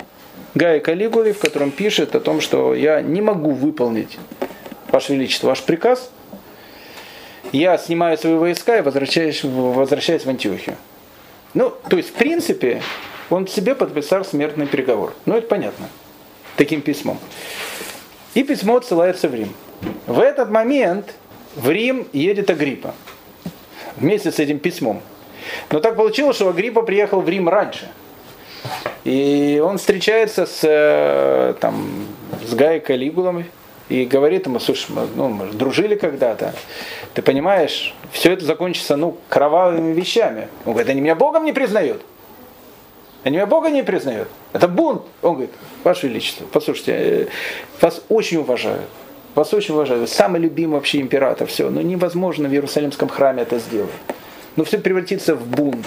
[0.54, 4.18] Гае Калигуле, в котором пишет о том, что я не могу выполнить,
[4.90, 6.10] Ваше Величество, ваш приказ.
[7.52, 10.76] Я снимаю свои войска и возвращаюсь, возвращаюсь в Антиохию.
[11.54, 12.82] Ну, то есть, в принципе,
[13.28, 15.14] он себе подписал смертный приговор.
[15.26, 15.88] Ну, это понятно.
[16.56, 17.18] Таким письмом.
[18.34, 19.52] И письмо отсылается в Рим.
[20.06, 21.14] В этот момент
[21.56, 22.94] в Рим едет Агриппа
[24.00, 25.02] вместе с этим письмом.
[25.70, 27.88] Но так получилось, что Агриппа приехал в Рим раньше.
[29.04, 32.06] И он встречается с, э, там,
[32.46, 33.44] с Гаей Калигулом
[33.88, 36.54] и говорит ему, слушай, ну, мы дружили когда-то,
[37.14, 40.48] ты понимаешь, все это закончится ну, кровавыми вещами.
[40.64, 42.02] Он говорит, они меня Богом не признают.
[43.24, 44.28] Они меня Бога не признают.
[44.52, 45.02] Это бунт.
[45.22, 45.50] Он говорит,
[45.84, 47.26] Ваше Величество, послушайте, э,
[47.80, 48.88] вас очень уважают.
[49.34, 50.06] Вас очень уважаю.
[50.06, 51.46] Самый любимый вообще император.
[51.46, 51.70] Все.
[51.70, 53.90] Но невозможно в Иерусалимском храме это сделать.
[54.56, 55.86] Но все превратится в бунт.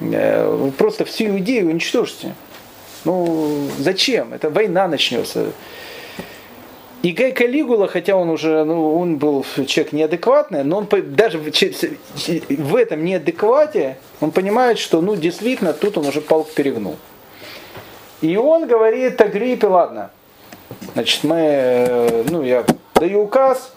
[0.00, 2.34] Э, просто всю идею уничтожьте.
[3.04, 4.32] Ну, зачем?
[4.32, 5.52] Это война начнется.
[7.02, 12.76] И Гай Калигула, хотя он уже, ну, он был человек неадекватный, но он даже в
[12.76, 16.96] этом неадеквате, он понимает, что, ну, действительно, тут он уже палку перегнул.
[18.20, 20.10] И он говорит Агриппе, ладно,
[20.94, 22.64] значит, мы, э, ну, я
[22.94, 23.72] даю указ,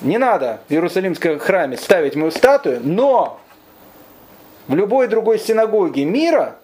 [0.00, 3.40] не надо в Иерусалимском храме ставить мою статую, но
[4.68, 6.56] в любой другой синагоге мира,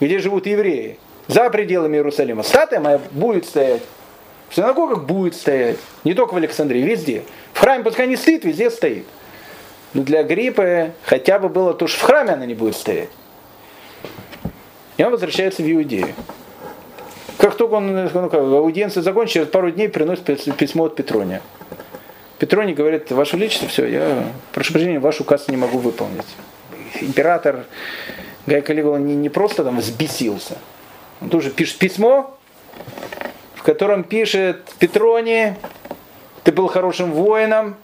[0.00, 0.98] где живут евреи,
[1.28, 3.82] за пределами Иерусалима, статуя моя будет стоять.
[4.48, 5.78] В синагогах будет стоять.
[6.04, 7.22] Не только в Александрии, везде.
[7.52, 9.06] В храме пускай не стоит, везде стоит.
[9.94, 13.08] Но для Гриппы хотя бы было то, что в храме она не будет стоять.
[14.96, 16.14] И он возвращается в Иудею.
[17.38, 20.24] Как только он, ну как, аудиенция закончится, через пару дней приносит
[20.56, 21.42] письмо от Петрония.
[22.38, 26.26] Петроний говорит, ваше величество, все, я, прошу прощения, ваш указ не могу выполнить.
[27.00, 27.64] Император
[28.46, 30.58] Гай Калигула не, не просто там взбесился,
[31.20, 32.36] он тоже пишет письмо,
[33.54, 35.56] в котором пишет Петрони,
[36.42, 37.76] ты был хорошим воином,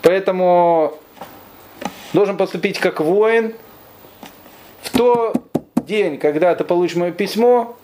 [0.00, 0.94] поэтому
[2.12, 3.54] должен поступить как воин.
[4.82, 5.36] В тот
[5.76, 7.76] день, когда ты получишь мое письмо,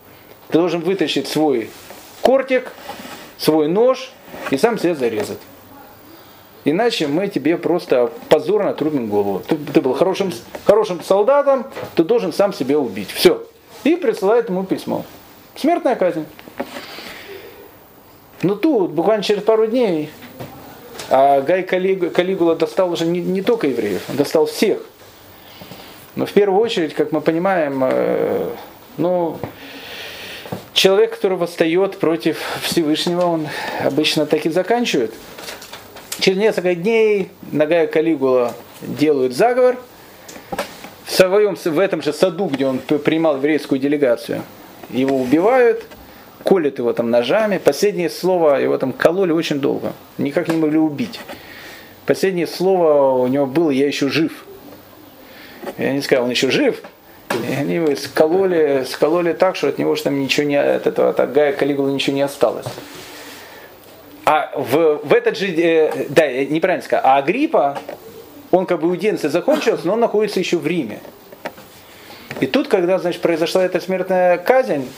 [0.49, 1.71] ты должен вытащить свой
[2.23, 2.73] кортик,
[3.37, 4.13] свой нож
[4.51, 5.39] и сам себя зарезать.
[6.65, 9.43] Иначе мы тебе просто позорно отрубим голову.
[9.47, 10.33] Ты, ты был хорошим,
[10.65, 13.11] хорошим солдатом, ты должен сам себя убить.
[13.11, 13.47] Все.
[13.85, 15.05] И присылает ему письмо.
[15.57, 16.27] Смертная казнь.
[18.43, 20.11] Но тут, буквально через пару дней,
[21.11, 24.79] а Гай Калигула достал уже не, не только евреев, он достал всех.
[26.17, 28.51] Но в первую очередь, как мы понимаем, э,
[28.97, 29.39] ну,
[30.73, 33.49] человек, который восстает против Всевышнего, он
[33.81, 35.13] обычно так и заканчивает.
[36.21, 39.77] Через несколько дней на Гая Калигула делают заговор.
[41.05, 44.43] В, своем, в этом же саду, где он принимал еврейскую делегацию,
[44.91, 45.85] его убивают–
[46.49, 47.59] колят его там ножами.
[47.59, 49.93] Последнее слово его там кололи очень долго.
[50.17, 51.21] Никак не могли убить.
[52.07, 54.47] Последнее слово у него было «я еще жив».
[55.77, 56.81] Я не сказал, он еще жив.
[57.31, 61.11] И они его скололи, скололи так, что от него что там ничего не, от этого
[61.11, 62.67] от Гая Калигула ничего не осталось.
[64.25, 67.79] А в, в этот же, э, да, неправильно сказал, а Агриппа,
[68.51, 71.01] он как бы аудиенция закончилась, но он находится еще в Риме.
[72.41, 74.89] И тут, когда, значит, произошла эта смертная казнь,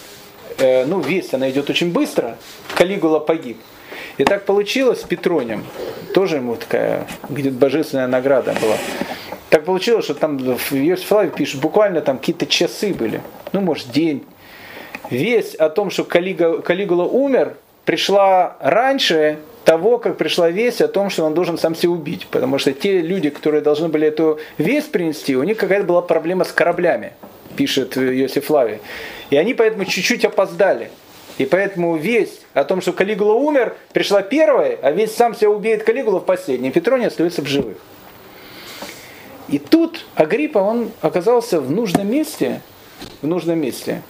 [0.58, 2.36] э, ну, весть, она идет очень быстро,
[2.74, 3.58] Калигула погиб.
[4.18, 5.64] И так получилось с Петронем,
[6.12, 8.76] тоже ему такая где-то божественная награда была.
[9.50, 13.20] Так получилось, что там в Иосиф пишет, буквально там какие-то часы были,
[13.52, 14.24] ну, может, день.
[15.10, 21.10] Весть о том, что Калига, Калигула умер, пришла раньше того, как пришла весть о том,
[21.10, 22.28] что он должен сам себя убить.
[22.30, 26.44] Потому что те люди, которые должны были эту весть принести, у них какая-то была проблема
[26.44, 27.12] с кораблями,
[27.56, 28.78] пишет Иосиф Флавий.
[29.30, 30.90] И они поэтому чуть-чуть опоздали.
[31.38, 35.82] И поэтому весть о том, что Калигула умер, пришла первая, а весь сам себя убьет
[35.82, 36.70] Калигула в последний.
[36.70, 37.78] Петроний остается в живых.
[39.50, 42.62] И тут Агриппа, он оказался в нужном месте,
[43.20, 44.02] в нужном месте,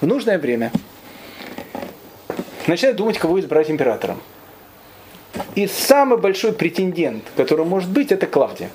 [0.00, 0.72] в нужное время.
[2.66, 4.20] Начинает думать, кого избрать императором.
[5.54, 8.70] И самый большой претендент, который может быть, это Клавдия.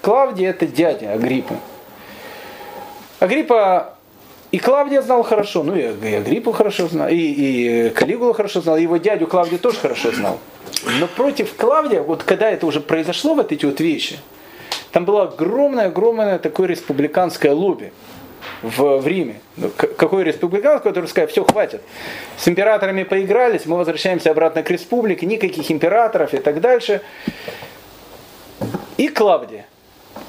[0.00, 1.56] Клавдия это дядя Агриппы.
[3.18, 3.96] Агриппа
[4.52, 8.76] и Клавдия знал хорошо, ну и, и Агриппу хорошо знал, и, и Калигулу хорошо знал,
[8.76, 10.38] и его дядю Клавдию тоже хорошо знал.
[11.00, 14.18] Но против Клавдия, вот когда это уже произошло, вот эти вот вещи,
[14.96, 17.92] там было огромное-огромное такое республиканское лобби
[18.62, 19.42] в, в Риме.
[19.58, 21.82] Ну, какой республиканский, который сказал, все, хватит.
[22.38, 27.02] С императорами поигрались, мы возвращаемся обратно к республике, никаких императоров и так дальше.
[28.96, 29.66] И Клавдия.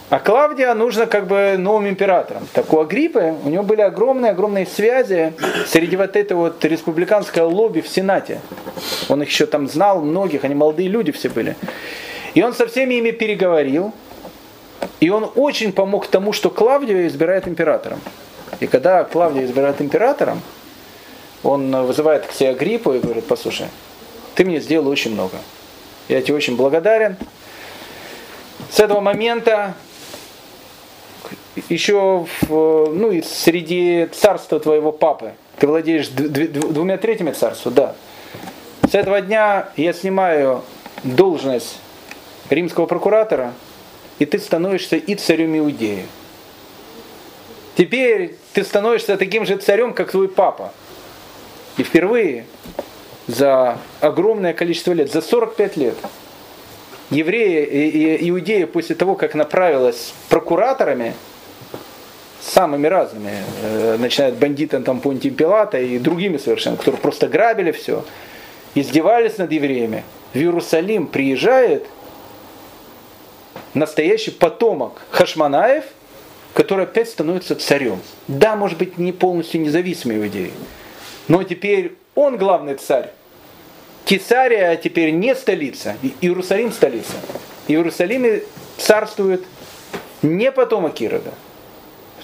[0.09, 2.45] А Клавдия нужно как бы новым императором.
[2.51, 5.33] Так у Агриппы, у него были огромные-огромные связи
[5.65, 8.41] среди вот этого вот республиканского лобби в Сенате.
[9.07, 11.55] Он их еще там знал, многих, они молодые люди все были.
[12.33, 13.93] И он со всеми ими переговорил.
[14.99, 17.99] И он очень помог тому, что Клавдию избирает императором.
[18.59, 20.41] И когда Клавдия избирает императором,
[21.43, 23.67] он вызывает к себе Агриппу и говорит, послушай,
[24.35, 25.37] ты мне сделал очень много.
[26.07, 27.17] Я тебе очень благодарен.
[28.71, 29.75] С этого момента
[31.69, 32.47] еще в,
[32.93, 35.33] ну, и среди царства твоего папы.
[35.59, 37.95] Ты владеешь двумя третьими царства, да.
[38.89, 40.63] С этого дня я снимаю
[41.03, 41.79] должность
[42.49, 43.53] римского прокуратора,
[44.19, 46.05] и ты становишься и царем Иудеи.
[47.75, 50.73] Теперь ты становишься таким же царем, как твой папа.
[51.77, 52.45] И впервые
[53.27, 55.95] за огромное количество лет, за 45 лет,
[57.11, 61.13] евреи и иудеи после того, как направилась прокураторами,
[62.41, 67.71] самыми разными, э, начиная от бандита там Понтия Пилата и другими совершенно, которые просто грабили
[67.71, 68.03] все,
[68.73, 70.03] издевались над евреями.
[70.33, 71.85] В Иерусалим приезжает
[73.73, 75.85] настоящий потомок Хашманаев,
[76.53, 78.01] который опять становится царем.
[78.27, 80.51] Да, может быть, не полностью независимый в
[81.27, 83.11] но теперь он главный царь.
[84.05, 87.13] Кесария теперь не столица, Иерусалим столица.
[87.67, 88.43] В Иерусалиме
[88.77, 89.43] царствует
[90.21, 91.33] не потомок Ирода.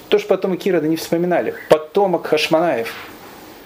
[0.08, 1.56] То, что потомок Ирода не вспоминали.
[1.70, 2.94] Потомок Хашманаев.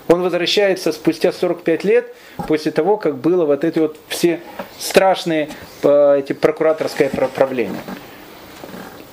[0.07, 2.13] Он возвращается спустя 45 лет
[2.47, 4.39] после того, как было вот эти вот все
[4.79, 5.49] страшные
[5.83, 7.81] э, эти прокураторское правление.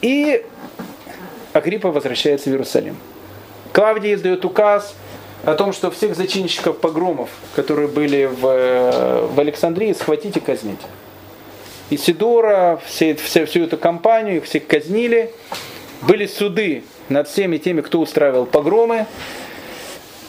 [0.03, 0.45] И
[1.53, 2.97] Агриппа возвращается в Иерусалим.
[3.73, 4.95] Клавдий издает указ
[5.45, 10.81] о том, что всех зачинщиков погромов, которые были в, э, в Александрии, схватить и казнить.
[11.91, 15.33] Исидора, все, все, всю эту компанию, их всех казнили.
[16.03, 19.07] Были суды над всеми теми, кто устраивал погромы.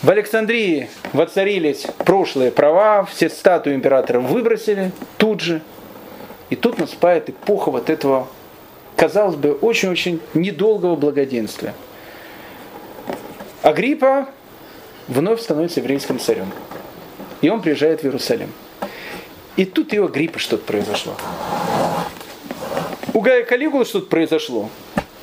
[0.05, 5.63] В Александрии воцарились прошлые права, все статуи императора выбросили тут же.
[6.51, 8.27] И тут наступает эпоха вот этого,
[8.95, 11.73] казалось бы, очень-очень недолгого благоденствия.
[13.63, 14.29] Агриппа
[15.07, 16.51] вновь становится еврейским царем.
[17.41, 18.51] И он приезжает в Иерусалим.
[19.55, 21.15] И тут и у Агриппы что-то произошло.
[23.11, 24.69] У Гая Калигулы что-то произошло.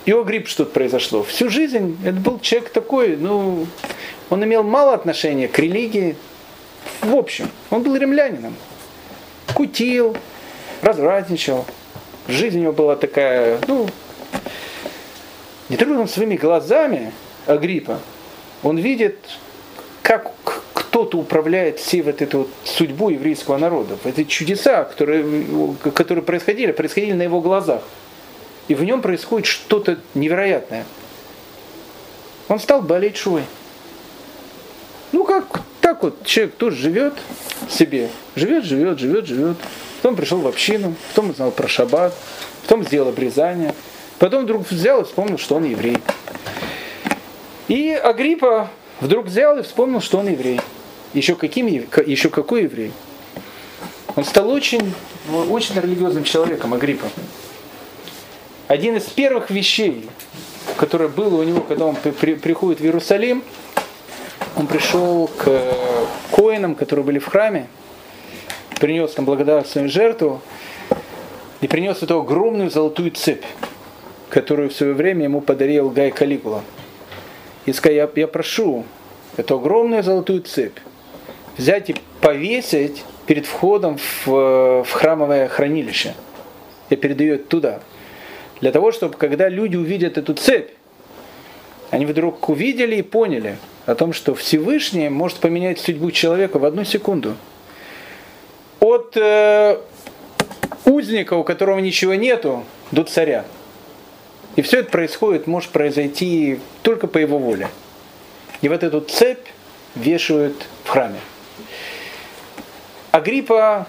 [0.07, 1.23] И у Агриппы что-то произошло.
[1.23, 3.69] Всю жизнь это был человек такой, ну,
[4.33, 6.17] он имел мало отношения к религии.
[7.03, 8.57] В общем, он был римлянином.
[9.53, 10.17] Кутил,
[10.81, 11.67] развратничал.
[12.29, 13.87] Жизнь у него была такая, ну,
[15.69, 17.13] не он своими глазами
[17.47, 18.01] Агриппа,
[18.63, 19.19] он видит,
[20.01, 20.33] как
[20.73, 23.99] кто-то управляет всей вот этой вот судьбой еврейского народа.
[24.03, 27.83] Это чудеса, которые, которые происходили, происходили на его глазах.
[28.69, 30.87] И в нем происходит что-то невероятное.
[32.49, 33.43] Он стал болеть швой.
[35.13, 37.15] Ну как, так вот человек тоже живет
[37.69, 38.11] себе.
[38.35, 39.57] Живет, живет, живет, живет.
[40.01, 42.15] Потом пришел в общину, потом узнал про шаббат,
[42.63, 43.75] потом сделал обрезание.
[44.19, 45.99] Потом вдруг взял и вспомнил, что он еврей.
[47.69, 50.61] И Агриппа вдруг взял и вспомнил, что он еврей.
[51.13, 52.93] Еще, каким, еще какой еврей?
[54.15, 54.95] Он стал очень,
[55.51, 57.09] очень религиозным человеком, Агриппа.
[58.69, 60.09] Один из первых вещей,
[60.77, 63.43] которое было у него, когда он при, приходит в Иерусалим,
[64.57, 65.51] он пришел к
[66.31, 67.69] коинам, которые были в храме,
[68.81, 70.41] принес там благодарственную жертву
[71.61, 73.45] и принес эту огромную золотую цепь,
[74.29, 76.63] которую в свое время ему подарил Гай Калигула.
[77.65, 78.85] И сказал, я, я прошу
[79.37, 80.79] эту огромную золотую цепь
[81.57, 86.15] взять и повесить перед входом в, в храмовое хранилище.
[86.91, 87.81] Я передаю это туда.
[88.61, 90.71] Для того, чтобы когда люди увидят эту цепь,
[91.91, 96.85] они вдруг увидели и поняли о том, что Всевышний может поменять судьбу человека в одну
[96.85, 97.37] секунду.
[98.81, 99.79] От э,
[100.85, 103.45] узника, у которого ничего нету, до царя.
[104.57, 107.69] И все это происходит, может произойти только по его воле.
[108.61, 109.47] И вот эту цепь
[109.95, 111.19] вешают в храме.
[113.11, 113.87] Агриппа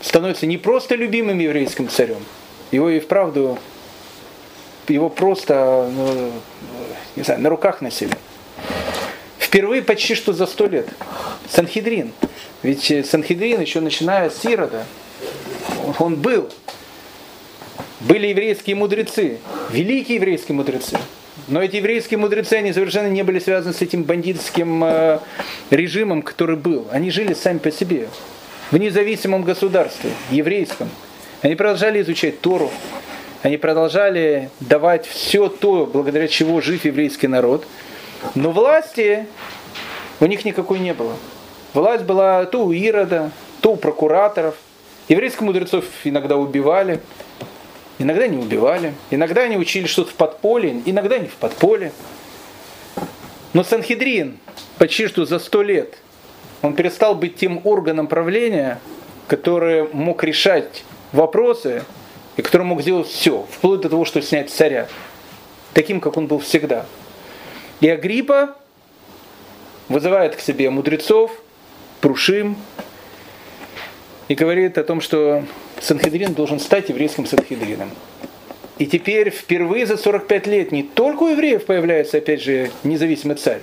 [0.00, 2.22] становится не просто любимым еврейским царем,
[2.70, 3.58] его и вправду,
[4.88, 6.32] его просто, ну,
[7.16, 8.14] не знаю, на руках носили.
[9.54, 10.88] Впервые почти что за сто лет.
[11.48, 12.10] Санхедрин.
[12.64, 14.84] Ведь Санхедрин еще начиная с Ирода,
[16.00, 16.50] он был.
[18.00, 19.38] Были еврейские мудрецы,
[19.70, 20.98] великие еврейские мудрецы.
[21.46, 25.20] Но эти еврейские мудрецы, они совершенно не были связаны с этим бандитским э,
[25.70, 26.88] режимом, который был.
[26.90, 28.08] Они жили сами по себе
[28.72, 30.88] в независимом государстве, еврейском.
[31.42, 32.72] Они продолжали изучать Тору,
[33.42, 37.64] они продолжали давать все то, благодаря чего жив еврейский народ.
[38.34, 39.26] Но власти
[40.20, 41.16] у них никакой не было.
[41.72, 44.56] Власть была то у Ирода, то у прокураторов.
[45.08, 47.00] Еврейских мудрецов иногда убивали,
[47.98, 48.94] иногда не убивали.
[49.10, 51.92] Иногда они учили что-то в подполье, иногда не в подполье.
[53.52, 54.38] Но Санхедрин
[54.78, 55.98] почти что за сто лет–
[56.64, 58.80] он перестал быть тем органом правления,
[59.28, 61.84] который мог решать вопросы
[62.38, 64.88] и который мог сделать все, вплоть до того, что снять царя,
[65.74, 66.86] таким, как он был всегда.
[67.84, 68.54] И Агриппа
[69.90, 71.30] вызывает к себе мудрецов,
[72.00, 72.56] Прушим,
[74.26, 75.44] и говорит о том, что
[75.82, 77.90] Санхедрин должен стать еврейским Санхедрином.
[78.78, 83.60] И теперь впервые за 45 лет не только у евреев появляется, опять же, независимый царь,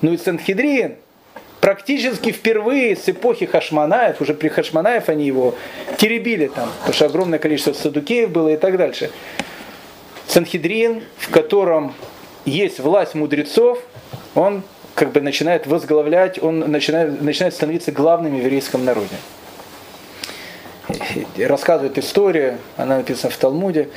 [0.00, 0.96] но и Санхедрин–
[1.60, 5.54] практически впервые с эпохи Хашманаев, уже при Хашманаев они его
[5.96, 9.12] теребили там, потому что огромное количество садукеев было и так дальше.
[10.26, 11.94] Санхедрин, в котором
[12.44, 13.78] есть власть мудрецов,
[14.34, 14.62] он
[14.94, 19.16] как бы начинает возглавлять, он начинает, начинает становиться главным в еврейском народе.
[21.38, 23.88] Рассказывает история, она написана в Талмуде,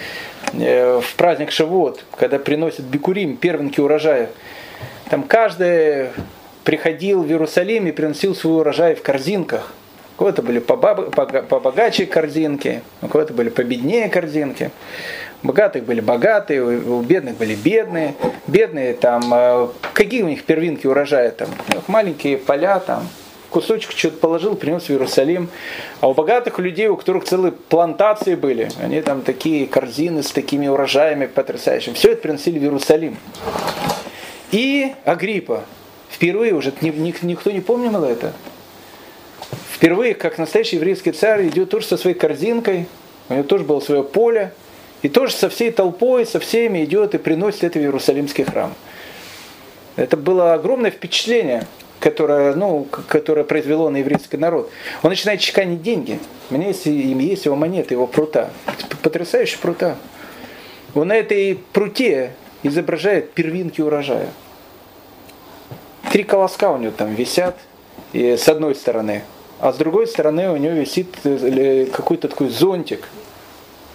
[0.53, 4.29] э, в праздник Шавуот, когда приносят бикурим, первенки урожая,
[5.09, 6.09] там каждый
[6.63, 9.73] приходил в Иерусалим и приносил свой урожай в корзинках.
[10.15, 14.71] У кого-то были побогаче корзинки, у кого-то были победнее корзинки
[15.43, 18.15] богатых были богатые, у бедных были бедные.
[18.47, 21.49] Бедные там, э, какие у них первинки урожая там?
[21.87, 23.07] Маленькие поля там,
[23.49, 25.49] кусочек что-то положил, принес в Иерусалим.
[26.01, 30.67] А у богатых людей, у которых целые плантации были, они там такие корзины с такими
[30.67, 31.93] урожаями потрясающими.
[31.93, 33.17] Все это приносили в Иерусалим.
[34.51, 35.63] И Агриппа.
[36.09, 38.33] Впервые уже, никто не помнил это.
[39.71, 42.87] Впервые, как настоящий еврейский царь, идет тоже со своей корзинкой.
[43.29, 44.53] У него тоже было свое поле.
[45.03, 48.73] И тоже со всей толпой, со всеми идет и приносит это в Иерусалимский храм.
[49.97, 51.67] Это было огромное впечатление,
[51.99, 54.71] которое, ну, которое произвело на еврейский народ.
[55.03, 56.19] Он начинает чеканить деньги.
[56.49, 58.49] У меня есть, есть его монеты, его прута.
[59.03, 59.97] Потрясающая прута.
[60.95, 62.31] Он на этой пруте
[62.63, 64.29] изображает первинки урожая.
[66.13, 67.57] Три колоска у него там висят
[68.13, 69.23] и с одной стороны,
[69.59, 73.09] а с другой стороны у него висит э, какой-то такой зонтик–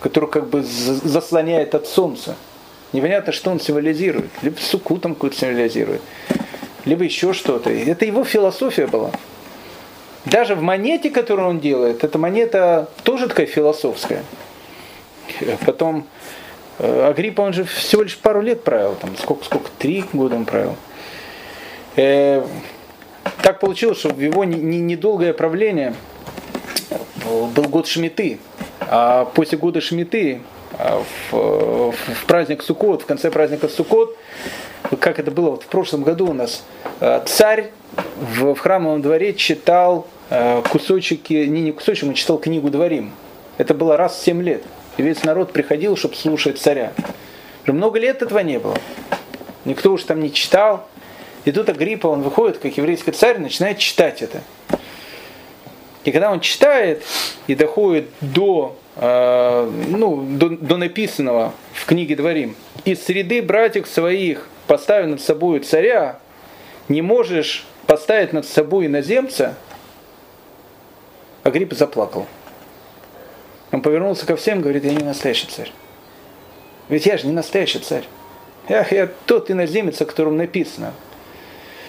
[0.01, 2.37] который как бы заслоняет от солнца.
[2.93, 4.31] Непонятно, что он символизирует.
[4.43, 6.01] Либо суку там какую-то символизирует,
[6.85, 7.71] либо еще что-то.
[7.71, 9.11] Это его философия была.
[10.25, 14.25] Даже в монете, которую он делает, эта монета тоже такая философская.
[15.65, 16.07] Потом
[16.79, 20.45] э, Агриппа, он же всего лишь пару лет правил, там сколько, сколько, три года он
[20.45, 20.77] правил.
[21.97, 22.45] Э,
[23.43, 25.95] так получилось, что в его недолгое правление
[27.55, 28.39] был год Шмиты,
[28.91, 30.41] а после года Шмиты,
[30.79, 34.17] а, в, в праздник Суккот, в конце праздника Суккот,
[35.01, 36.65] как это было вот в прошлом году у нас,
[37.01, 37.71] а, царь
[38.17, 40.07] в, в храмовом дворе читал
[40.71, 43.13] кусочки, не, не кусочек, он читал книгу Дворим.
[43.57, 44.63] Это было раз в 7 лет.
[44.99, 46.93] И весь народ приходил, чтобы слушать царя.
[47.67, 48.77] Много лет этого не было.
[49.65, 50.87] Никто уж там не читал.
[51.45, 54.43] И тут Агриппа, он выходит, как еврейский царь, начинает читать это.
[56.09, 57.03] И когда он читает
[57.49, 62.57] и доходит до, э, ну, до, до написанного в книге Дворим,
[62.87, 66.19] из среды братьев своих поставив над собой царя,
[66.89, 69.55] не можешь поставить над собой иноземца,
[71.43, 72.27] Агрипп заплакал.
[73.71, 75.71] Он повернулся ко всем говорит, я не настоящий царь.
[76.89, 78.05] Ведь я же не настоящий царь.
[78.67, 80.95] Я, я тот иноземец, о котором написано.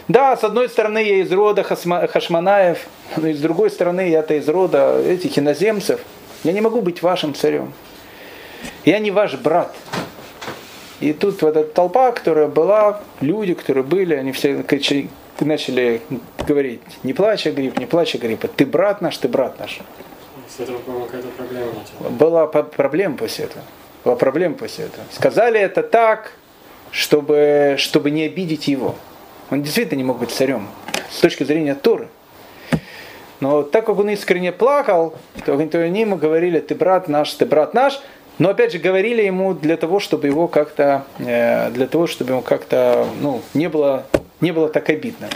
[0.10, 4.50] Да, с одной стороны, я из рода Хашманаев, но и с другой стороны, я-то из
[4.50, 6.02] рода этих иноземцев.
[6.44, 7.74] Я не могу быть вашим царем.
[8.86, 9.76] Я не ваш брат.
[11.00, 14.66] И тут вот эта толпа, которая была, люди, которые были, они все
[15.40, 16.02] начали
[16.46, 19.80] говорить, не плачь, Агрипп, не плачь, Агриппа, ты брат наш, ты брат наш.
[20.50, 21.72] С этого, по-моему, какая-то проблема
[22.10, 23.64] Была проблема после этого.
[24.04, 25.06] Была проблема после этого.
[25.12, 26.34] Сказали это так,
[26.90, 28.96] чтобы, чтобы не обидеть его.
[29.50, 30.68] Он действительно не мог быть царем
[31.10, 32.10] с точки зрения Торы.
[33.40, 37.74] Но так как он искренне плакал, то они ему говорили, ты брат наш, ты брат
[37.74, 38.02] наш.
[38.38, 42.42] Но опять же говорили ему для того, чтобы его как-то, э, для того, чтобы ему
[42.42, 44.06] как-то, ну, не было,
[44.40, 45.30] не было так обидно.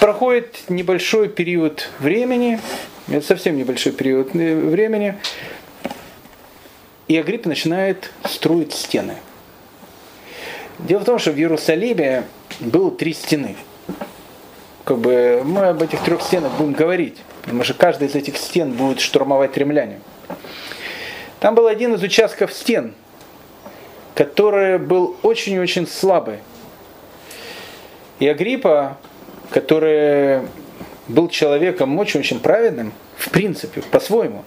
[0.00, 2.60] Проходит небольшой период времени,
[3.08, 5.16] это совсем небольшой период э, времени,
[7.08, 9.16] и Агрипп начинает строить стены.
[10.78, 12.24] Дело в том, что в Иерусалиме
[12.60, 13.56] было три стены.
[14.84, 18.72] Как бы мы об этих трех стенах будем говорить, потому что каждая из этих стен
[18.72, 20.00] будет штурмовать римляне.
[21.40, 22.94] Там был один из участков стен,
[24.14, 26.38] который был очень-очень слабый.
[28.18, 28.98] И Агриппа,
[29.50, 30.42] который
[31.08, 34.44] был человеком очень-очень праведным, в принципе, по-своему,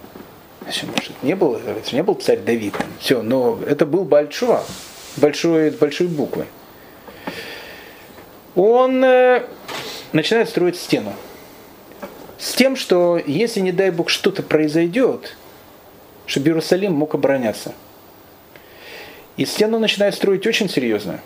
[1.22, 1.60] не был,
[1.92, 4.62] не был царь Давид, все, но это был Бальчуа,
[5.16, 6.46] большой, большой буквы.
[8.54, 9.46] Он э,
[10.12, 11.12] начинает строить стену.
[12.38, 15.36] С тем, что если, не дай Бог, что-то произойдет,
[16.26, 17.74] чтобы Иерусалим мог обороняться.
[19.36, 21.20] И стену начинает строить очень серьезно.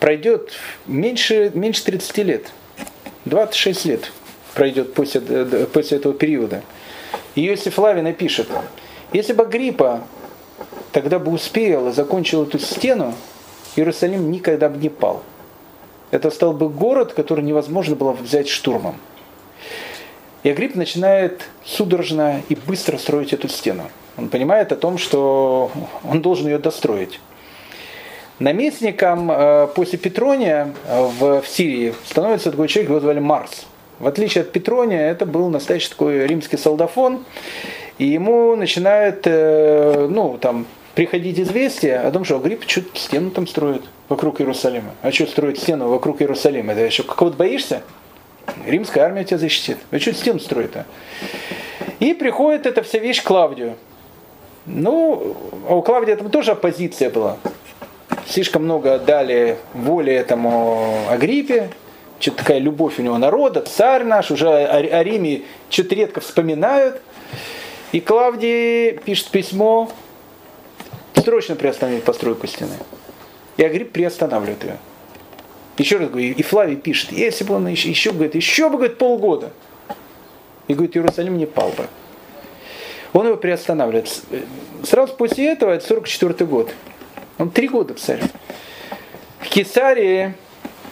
[0.00, 0.52] Пройдет
[0.86, 2.46] меньше, меньше 30 лет.
[3.24, 4.12] 26 лет
[4.54, 6.62] пройдет после, э, после этого периода.
[7.34, 8.48] И Иосиф Лави напишет,
[9.12, 10.04] если бы Гриппа
[10.92, 13.14] тогда бы успел и закончил эту стену,
[13.76, 15.22] Иерусалим никогда бы не пал.
[16.10, 18.96] Это стал бы город, который невозможно было взять штурмом.
[20.42, 23.84] И Агрипп начинает судорожно и быстро строить эту стену.
[24.18, 25.70] Он понимает о том, что
[26.04, 27.18] он должен ее достроить.
[28.38, 33.66] Наместником э, после Петрония э, в, в Сирии становится такой человек, его звали Марс.
[34.00, 37.24] В отличие от Петрония, это был настоящий такой римский солдафон,
[37.98, 43.46] и ему начинает, э, ну, там, приходить известие о том, что Агрипп что-то стену там
[43.46, 44.94] строит вокруг Иерусалима.
[45.02, 46.72] А что строить стену вокруг Иерусалима?
[46.72, 47.82] Это еще кого-то боишься?
[48.66, 49.78] Римская армия тебя защитит.
[49.90, 50.86] А что стену строит-то?
[52.00, 53.76] И приходит эта вся вещь к Клавдию.
[54.66, 55.36] Ну,
[55.68, 57.38] а у Клавдия там тоже оппозиция была.
[58.26, 61.70] Слишком много дали воли этому Агриппе,
[62.20, 67.00] что-то такая любовь у него народа, царь наш, уже о, Риме что-то редко вспоминают.
[67.90, 69.90] И Клавдий пишет письмо,
[71.14, 72.76] срочно приостановить постройку стены.
[73.56, 74.78] И Агрипп приостанавливает ее.
[75.78, 78.98] Еще раз говорю, и Флавий пишет, если бы он еще, еще говорит, еще бы, говорит,
[78.98, 79.52] полгода.
[80.68, 81.86] И говорит, Иерусалим не пал бы.
[83.12, 84.22] Он его приостанавливает.
[84.84, 86.72] Сразу после этого, это 44 год.
[87.38, 88.20] Он три года царь.
[89.40, 90.34] В Кесарии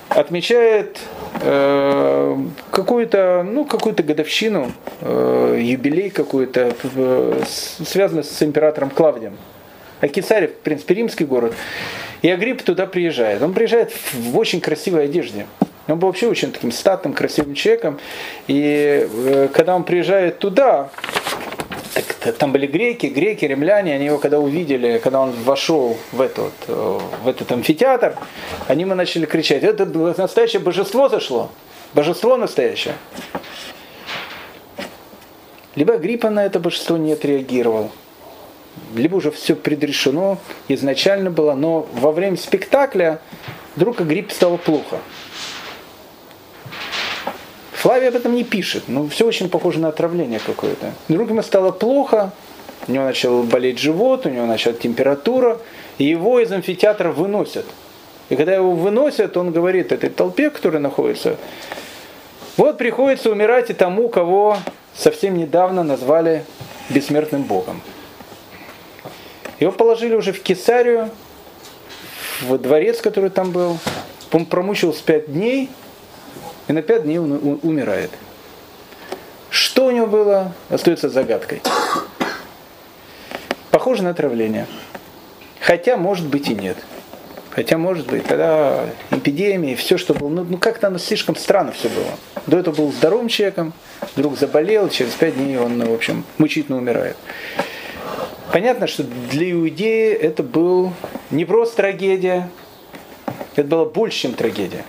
[0.09, 0.99] отмечает
[1.43, 2.37] э,
[2.71, 9.37] какую-то ну, какую-то годовщину, э, юбилей какой-то, э, связанный с императором Клавдием.
[10.01, 11.55] А Кесария, в принципе, римский город.
[12.23, 13.43] И Агрипп туда приезжает.
[13.43, 15.47] Он приезжает в очень красивой одежде.
[15.89, 17.99] Он был вообще очень таким статным, красивым человеком.
[18.47, 20.91] И э, когда он приезжает туда,
[22.21, 26.53] так, там были греки, греки, римляне, они его когда увидели, когда он вошел в этот,
[26.69, 28.17] э, в этот амфитеатр,
[28.69, 31.51] они ему начали кричать, это настоящее божество зашло,
[31.95, 32.95] божество настоящее.
[35.77, 37.91] Либо Агриппа на это божество не отреагировал,
[38.95, 40.39] либо уже все предрешено
[40.69, 43.21] изначально было, но во время спектакля
[43.77, 44.99] вдруг Агриппе стало плохо.
[47.73, 50.93] Флавий об этом не пишет, но все очень похоже на отравление какое-то.
[51.09, 52.33] Вдруг ему стало плохо,
[52.87, 55.59] у него начал болеть живот, у него начала температура,
[55.97, 57.65] и его из амфитеатра выносят.
[58.29, 61.37] И когда его выносят, он говорит этой толпе, которая находится,
[62.57, 64.59] вот приходится умирать и тому, кого
[64.95, 66.45] совсем недавно назвали
[66.91, 67.81] бессмертным богом.
[69.61, 71.11] Его положили уже в Кесарию,
[72.41, 73.79] в дворец, который там был.
[74.33, 75.69] Он промучился пять дней,
[76.67, 78.11] и на пять дней он умирает.
[79.51, 81.61] Что у него было, остается загадкой.
[83.71, 84.67] Похоже на отравление.
[85.61, 86.79] Хотя, может быть, и нет.
[87.51, 91.89] Хотя, может быть, тогда эпидемии, все, что было, ну, ну как-то оно слишком странно все
[91.89, 92.13] было.
[92.47, 93.73] До этого был здоровым человеком,
[94.15, 97.17] вдруг заболел, через пять дней он, в общем, мучительно умирает.
[98.53, 100.93] Понятно, что для иудеи это был
[101.31, 102.51] не просто трагедия,
[103.55, 104.85] это было больше, чем трагедия.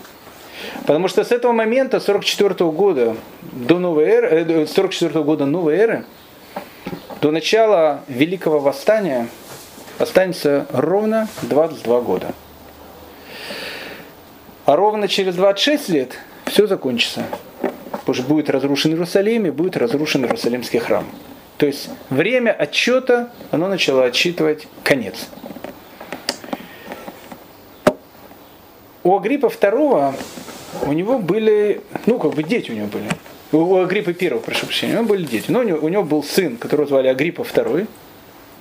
[0.87, 3.15] Потому что с этого момента, 44 года
[3.51, 6.05] до новой эры, 44 э, года новой эры,
[7.21, 9.27] до начала Великого Восстания
[9.99, 12.33] останется ровно 22 года.
[14.65, 17.25] А ровно через 26 лет все закончится.
[17.91, 21.05] Потому что будет разрушен Иерусалим и будет разрушен Иерусалимский храм.
[21.61, 25.27] То есть время отчета, оно начало отсчитывать конец.
[29.03, 30.15] У Агриппа II
[30.87, 33.07] у него были, ну, как бы дети у него были.
[33.51, 35.51] У Агриппа первого, прошу прощения, у него были дети.
[35.51, 37.85] Но у него, у него был сын, которого звали Агриппа II.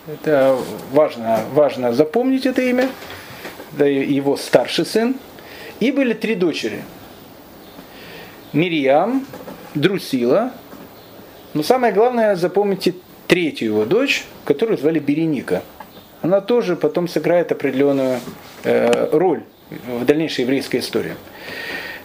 [0.07, 0.59] Это
[0.93, 2.91] важно, важно запомнить это имя.
[3.79, 5.15] Да, его старший сын.
[5.81, 6.85] И были три дочери.
[8.53, 9.25] Мирьям,
[9.75, 10.53] Друсила.
[11.55, 12.95] Но самое главное, запомните
[13.27, 15.63] третью его дочь, которую звали Береника.
[16.23, 18.21] Она тоже потом сыграет определенную
[18.65, 21.15] э, роль в дальнейшей еврейской истории.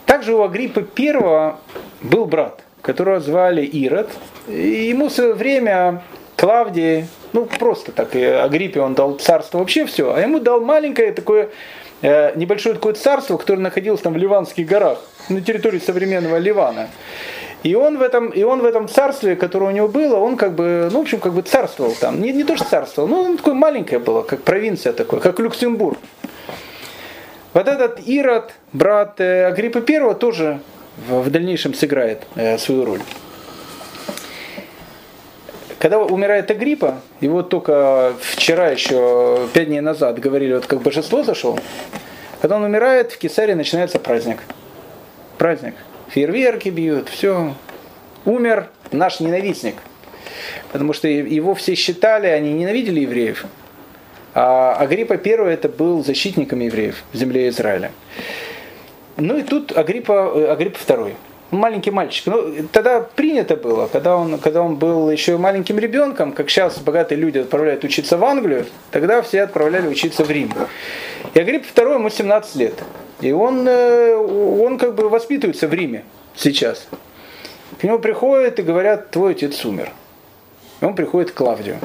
[0.06, 1.56] Также у Агриппа I
[2.02, 4.10] был брат, которого звали Ирод.
[4.48, 6.04] И ему в свое время
[6.38, 11.12] Клавдий, ну просто так, и Агриппе он дал царство вообще все, а ему дал маленькое
[11.12, 11.50] такое,
[12.02, 15.00] э, небольшое такое царство, которое находилось там в Ливанских горах,
[15.30, 16.90] на территории современного Ливана.
[17.66, 20.54] И он в этом, и он в этом царстве, которое у него было, он как
[20.54, 22.22] бы, ну, в общем, как бы царствовал там.
[22.22, 25.98] Не, не то, что царствовал, но он такое маленькое было, как провинция такое, как Люксембург.
[27.54, 30.60] Вот этот Ирод, брат э, Агриппа I, тоже
[31.08, 33.02] в дальнейшем сыграет э, свою роль.
[35.80, 41.60] Когда умирает Агриппа, его только вчера еще, пять дней назад, говорили, вот как божество зашел,
[42.42, 44.44] когда он умирает, в Кесаре начинается праздник.
[45.40, 45.74] Праздник.
[46.16, 47.56] Фейерверки бьют, все.
[48.24, 49.76] Умер наш ненавистник.
[50.72, 53.46] Потому что его все считали, они ненавидели евреев.
[54.34, 57.92] А Агриппа I это был защитником евреев в земле Израиля.
[59.18, 61.16] Ну и тут Агриппа, э, Агриппа II.
[61.52, 62.28] Маленький мальчик.
[62.28, 67.20] Ну, тогда принято было, когда он, когда он был еще маленьким ребенком, как сейчас богатые
[67.20, 70.54] люди отправляют учиться в Англию, тогда все отправляли учиться в Рим.
[71.34, 72.74] И Агрипп II ему 17 лет.
[73.22, 76.04] И он, э, он как бы воспитывается в Риме
[76.36, 76.88] сейчас.
[77.80, 79.90] К нему приходят и говорят, твой отец умер.
[80.82, 81.80] И он приходит к Клавдию.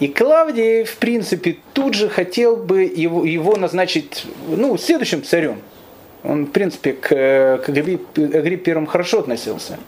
[0.00, 5.62] И Клавдий, в принципе, тут же хотел бы его, его назначить ну, следующим царем.
[6.24, 9.78] Он, в принципе, к, к Агриппе первым хорошо относился.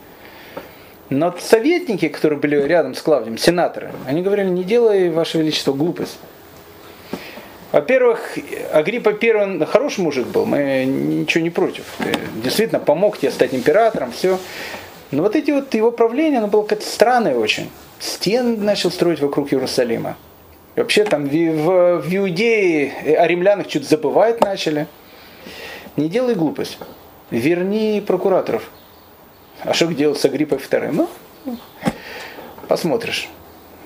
[1.08, 6.18] Но советники, которые были рядом с Клавдием, сенаторы, они говорили, не делай, Ваше Величество, глупость.
[7.72, 8.38] Во-первых,
[8.72, 11.84] Агриппа первый хороший мужик был, мы ничего не против.
[12.42, 14.38] Действительно, помог тебе стать императором, все.
[15.10, 17.70] Но вот эти вот его правления, оно было как-то странное очень.
[17.98, 20.16] Стен начал строить вокруг Иерусалима.
[20.74, 24.86] И вообще там в, в, в Иудее о римлянах что-то забывать начали.
[25.96, 26.78] Не делай глупость.
[27.30, 28.70] Верни прокураторов.
[29.60, 31.08] А что делать с Агриппой вторым?
[31.46, 31.58] Ну,
[32.68, 33.28] посмотришь.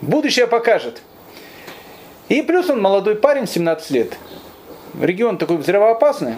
[0.01, 1.03] Будущее покажет.
[2.29, 4.19] И плюс он молодой парень, 17 лет.
[5.01, 6.35] Регион такой взрывоопасный.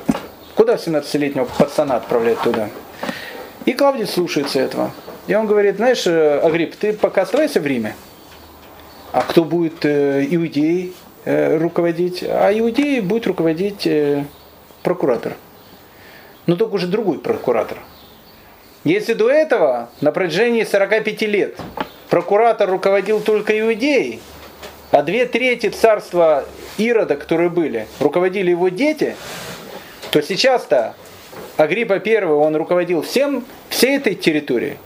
[0.56, 2.68] Куда 17-летнего пацана отправлять туда?
[3.64, 4.90] И Клавдий слушается этого.
[5.26, 7.96] И он говорит, знаешь, э, Агрипп, ты пока оставайся в Риме.
[9.12, 10.94] А кто будет э, иудеей
[11.24, 12.22] э, руководить?
[12.22, 14.24] А иудеей будет руководить э,
[14.82, 15.34] прокуратор
[16.46, 17.78] но только уже другой прокуратор.
[18.84, 21.56] Если до этого, на протяжении 45 лет,
[22.10, 24.20] прокуратор руководил только Иудеей,
[24.90, 26.44] а две трети царства
[26.78, 29.14] Ирода, которые были, руководили его дети,
[30.10, 30.94] то сейчас-то
[31.56, 34.78] Агриппа I, он руководил всем, всей этой территорией.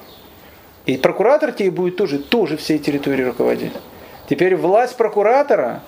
[0.85, 3.73] И прокуратор тебе будет тоже, тоже всей территорией руководить.
[4.29, 5.83] Теперь власть прокуратора,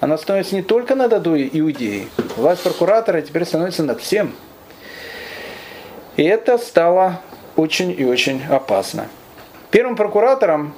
[0.00, 2.08] она становится не только над одной Иудеей.
[2.36, 4.32] Власть прокуратора теперь становится над всем.
[6.16, 7.20] И это стало
[7.56, 9.08] очень и очень опасно.
[9.70, 10.74] Первым прокуратором,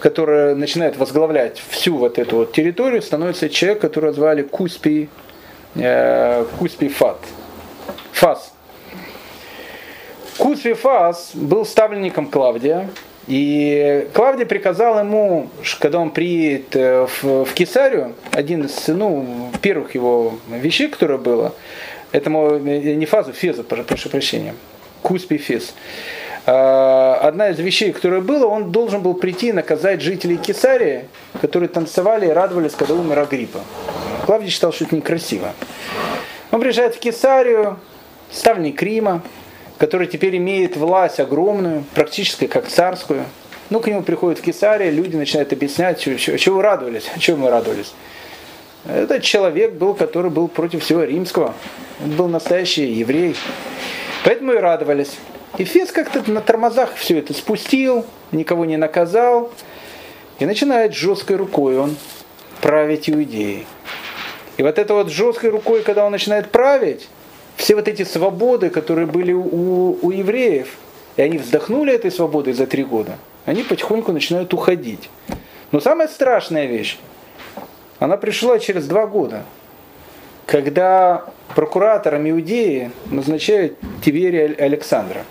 [0.00, 5.10] который начинает возглавлять всю вот эту вот территорию, становится человек, которого звали Куспий,
[5.74, 7.18] э, Куспий Фат.
[8.12, 8.52] Фас.
[10.38, 12.88] Куспий Фас был ставленником Клавдия,
[13.26, 15.50] и Клавдий приказал ему,
[15.80, 21.52] когда он приедет э, в, в Кесарию, один из ну, первых его вещей, которое было,
[22.12, 24.54] этому э, не фазу, фезу, прошу прощения,
[25.02, 25.74] Куспифис.
[26.46, 31.04] А, одна из вещей, которая была, он должен был прийти и наказать жителей Кесарии,
[31.40, 33.60] которые танцевали и радовались, когда умер Агриппа.
[34.24, 35.52] Клавдий считал, что это некрасиво.
[36.50, 37.78] Он приезжает в Кесарию,
[38.30, 39.22] ставник Рима,
[39.78, 43.24] который теперь имеет власть огромную, практически как царскую.
[43.70, 47.92] Ну, к нему приходят в Кесария, люди начинают объяснять, чего, вы радовались, чего мы радовались.
[48.86, 51.54] Этот человек был, который был против всего римского.
[52.02, 53.36] Он был настоящий еврей.
[54.24, 55.16] Поэтому и радовались.
[55.56, 59.50] И Фес как-то на тормозах все это спустил, никого не наказал.
[60.38, 61.96] И начинает жесткой рукой он
[62.60, 63.66] править иудеей.
[64.56, 67.08] И вот это вот жесткой рукой, когда он начинает править,
[67.56, 70.76] все вот эти свободы, которые были у, у евреев,
[71.16, 75.10] и они вздохнули этой свободой за три года, они потихоньку начинают уходить.
[75.72, 76.98] Но самая страшная вещь,
[77.98, 79.44] она пришла через два года
[80.48, 85.24] когда прокуратором Иудеи назначают Тиберия Александра.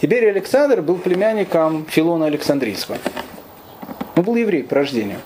[0.00, 2.96] Тиберий Александр был племянником Филона Александрийского.
[4.16, 5.18] Он был еврей по рождению.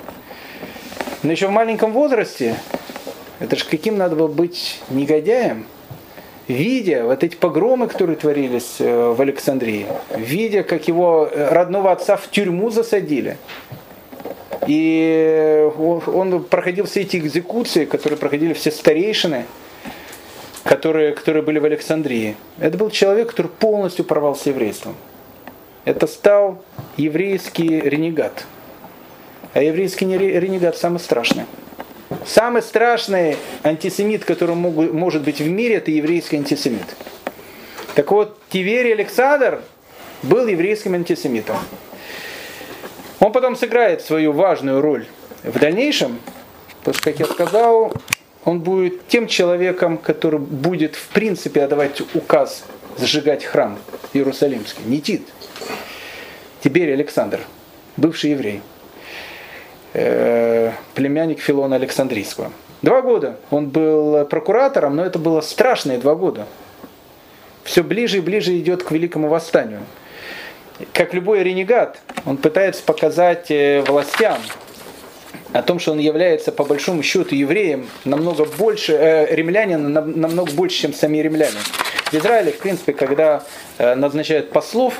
[1.23, 2.57] Но еще в маленьком возрасте,
[3.39, 5.67] это же каким надо было быть негодяем,
[6.49, 12.17] видя вот эти погромы, которые творились э, в Александрии, видя, как его э, родного отца
[12.17, 13.37] в тюрьму засадили,
[14.67, 19.45] и он проходил все эти экзекуции, которые проходили все старейшины,
[20.65, 22.37] которые, которые были в Александрии.
[22.59, 24.97] Это был человек, который полностью порвал с еврейством.
[25.85, 26.63] Это стал
[26.97, 28.45] еврейский ренегат.
[29.55, 31.45] А еврейский ренегат самый страшный.
[32.27, 36.97] Самый страшный антисемит, который может быть в мире, это еврейский антисемит.
[37.95, 39.63] Так вот, Тиверий Александр
[40.23, 41.57] был еврейским антисемитом.
[43.21, 45.07] Он потом сыграет свою важную роль
[45.43, 46.21] в дальнейшем,
[46.79, 47.93] потому что, как я сказал,
[48.45, 52.65] он будет тем человеком, который будет в принципе отдавать указ
[52.99, 53.79] сжигать храм
[54.13, 54.83] Иерусалимский.
[54.87, 55.23] Не Тит.
[56.63, 57.41] Тиберий Александр,
[57.97, 58.63] бывший еврей,
[59.93, 62.51] э, племянник Филона Александрийского.
[62.83, 66.47] Два года он был прокуратором, но это было страшные два года.
[67.65, 69.83] Все ближе и ближе идет к великому восстанию
[70.93, 74.39] как любой ренегат, он пытается показать э, властям
[75.53, 80.83] о том, что он является по большому счету евреем намного больше, э, римлянин намного больше,
[80.83, 81.59] чем сами римляне.
[82.07, 83.45] В Израиле, в принципе, когда
[83.79, 84.95] э, назначают послов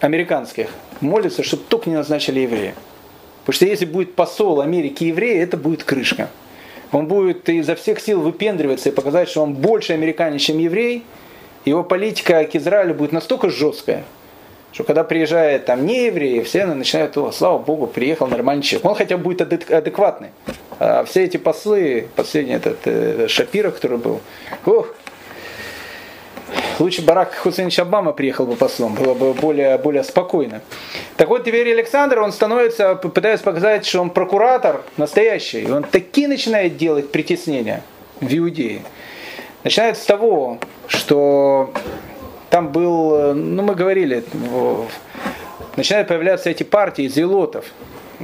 [0.00, 0.68] американских,
[1.00, 2.74] молятся, чтобы только не назначили еврея.
[3.40, 6.28] Потому что если будет посол Америки еврея, это будет крышка.
[6.92, 11.04] Он будет изо всех сил выпендриваться и показать, что он больше американец, чем еврей.
[11.64, 14.04] Его политика к Израилю будет настолько жесткая,
[14.72, 18.86] что когда приезжает там не евреи, все начинают, о, слава богу, приехал нормальный человек.
[18.90, 19.40] Он хотя бы будет
[19.70, 20.28] адекватный.
[20.78, 24.20] А все эти послы, последний этот э, Шапира, который был,
[24.64, 24.94] ох,
[26.78, 30.60] Лучше Барак Хусейнович Обама приехал бы послом, было бы более, более спокойно.
[31.16, 35.62] Так вот, теперь Александр, он становится, пытается показать, что он прокуратор настоящий.
[35.62, 37.82] И он такие начинает делать притеснения
[38.20, 38.82] в Иудее.
[39.64, 41.72] Начинает с того, что
[42.50, 44.24] там был, ну мы говорили,
[45.76, 47.66] начинают появляться эти партии зелотов,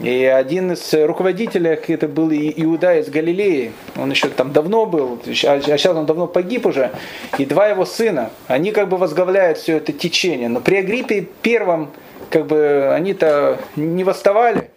[0.03, 5.61] и один из руководителей, это был Иуда из Галилеи, он еще там давно был, а
[5.61, 6.91] сейчас он давно погиб уже,
[7.39, 10.49] и два его сына, они как бы возглавляют все это течение.
[10.49, 11.93] Но при Агриппе первом,
[12.31, 14.71] как бы, они-то не восставали,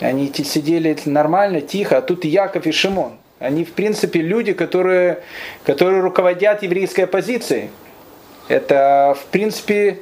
[0.00, 3.12] они сидели нормально, тихо, а тут Яков и Шимон.
[3.38, 5.20] Они, в принципе, люди, которые,
[5.64, 7.70] которые руководят еврейской оппозицией.
[8.48, 10.00] Это, в принципе,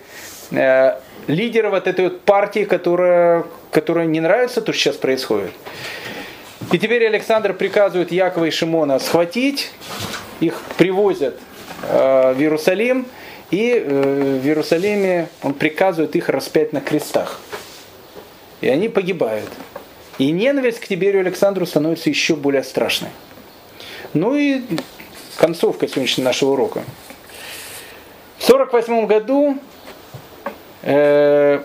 [0.50, 0.94] э,
[1.26, 5.52] лидеры вот этой вот партии, которая, которая не нравится то, что сейчас происходит.
[6.72, 9.70] И теперь Александр приказывает Якова и Шимона схватить,
[10.40, 11.36] их привозят
[11.88, 13.06] э, в Иерусалим,
[13.50, 17.40] и э, в Иерусалиме он приказывает их распять на крестах.
[18.60, 19.50] И они погибают.
[20.18, 23.10] И ненависть к Тиберию Александру становится еще более страшной.
[24.12, 24.62] Ну и
[25.36, 26.84] концовка сегодняшнего нашего урока.
[28.40, 29.56] В 1948 году
[30.82, 31.60] Э,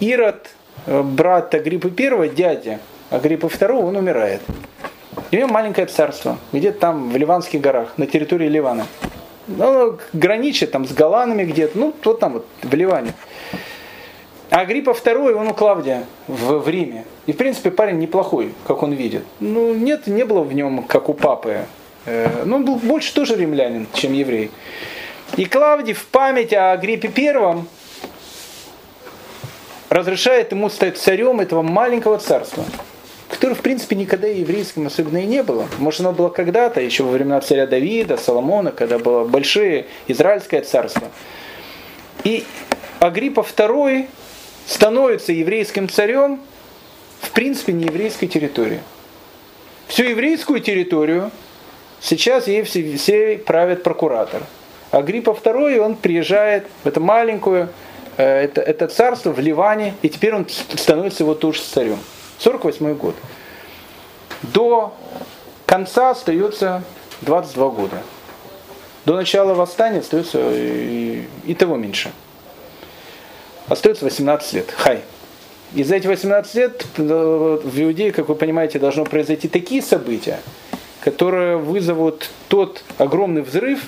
[0.00, 0.50] Ирод,
[0.86, 2.80] э, брат Агриппы I, дядя
[3.10, 4.40] Агриппы II, он умирает.
[5.30, 8.86] У него маленькое царство, где-то там в Ливанских горах, на территории Ливана.
[9.46, 13.12] Ну, граничит там с Голанами где-то, ну, вот там вот, в Ливане.
[14.50, 17.04] А Агриппа II, он у Клавдия в, в Риме.
[17.26, 19.24] И, в принципе, парень неплохой, как он видит.
[19.40, 21.66] Ну, нет, не было в нем, как у папы.
[22.06, 24.50] Э, ну, он был больше тоже римлянин, чем еврей.
[25.36, 27.68] И Клавдий в память о Агриппе Первом
[29.90, 32.64] разрешает ему стать царем этого маленького царства,
[33.28, 35.68] которое, в принципе, никогда еврейским особенно и не было.
[35.78, 41.10] Может, оно было когда-то, еще во времена царя Давида, Соломона, когда было большое израильское царство.
[42.24, 42.44] И
[43.00, 44.08] Агриппа II
[44.66, 46.40] становится еврейским царем,
[47.20, 48.80] в принципе, не еврейской территории.
[49.86, 51.30] Всю еврейскую территорию
[52.00, 54.42] сейчас ей все, все правит прокуратор.
[54.90, 57.68] Агриппа II, он приезжает в эту маленькую
[58.16, 61.98] Э, это, это царство в Ливане, и теперь он становится его тоже царем.
[62.38, 63.14] 48 год.
[64.42, 64.94] До
[65.66, 66.82] конца остается
[67.22, 68.02] 22 года.
[69.04, 72.10] До начала восстания остается и, и того меньше.
[73.68, 74.74] Остается 18 лет.
[74.76, 75.02] Хай.
[75.74, 80.40] И за эти 18 лет э, в Иудее, как вы понимаете, должно произойти такие события,
[81.00, 83.80] которые вызовут тот огромный взрыв,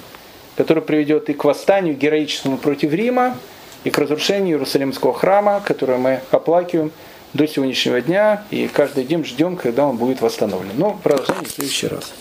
[0.58, 3.36] который приведет и к восстанию героическому против Рима,
[3.84, 6.90] и к разрушению Иерусалимского храма, который мы оплакиваем
[7.32, 10.72] до сегодняшнего дня и каждый день ждем, когда он будет восстановлен.
[10.76, 12.12] Но продолжение в следующий раз.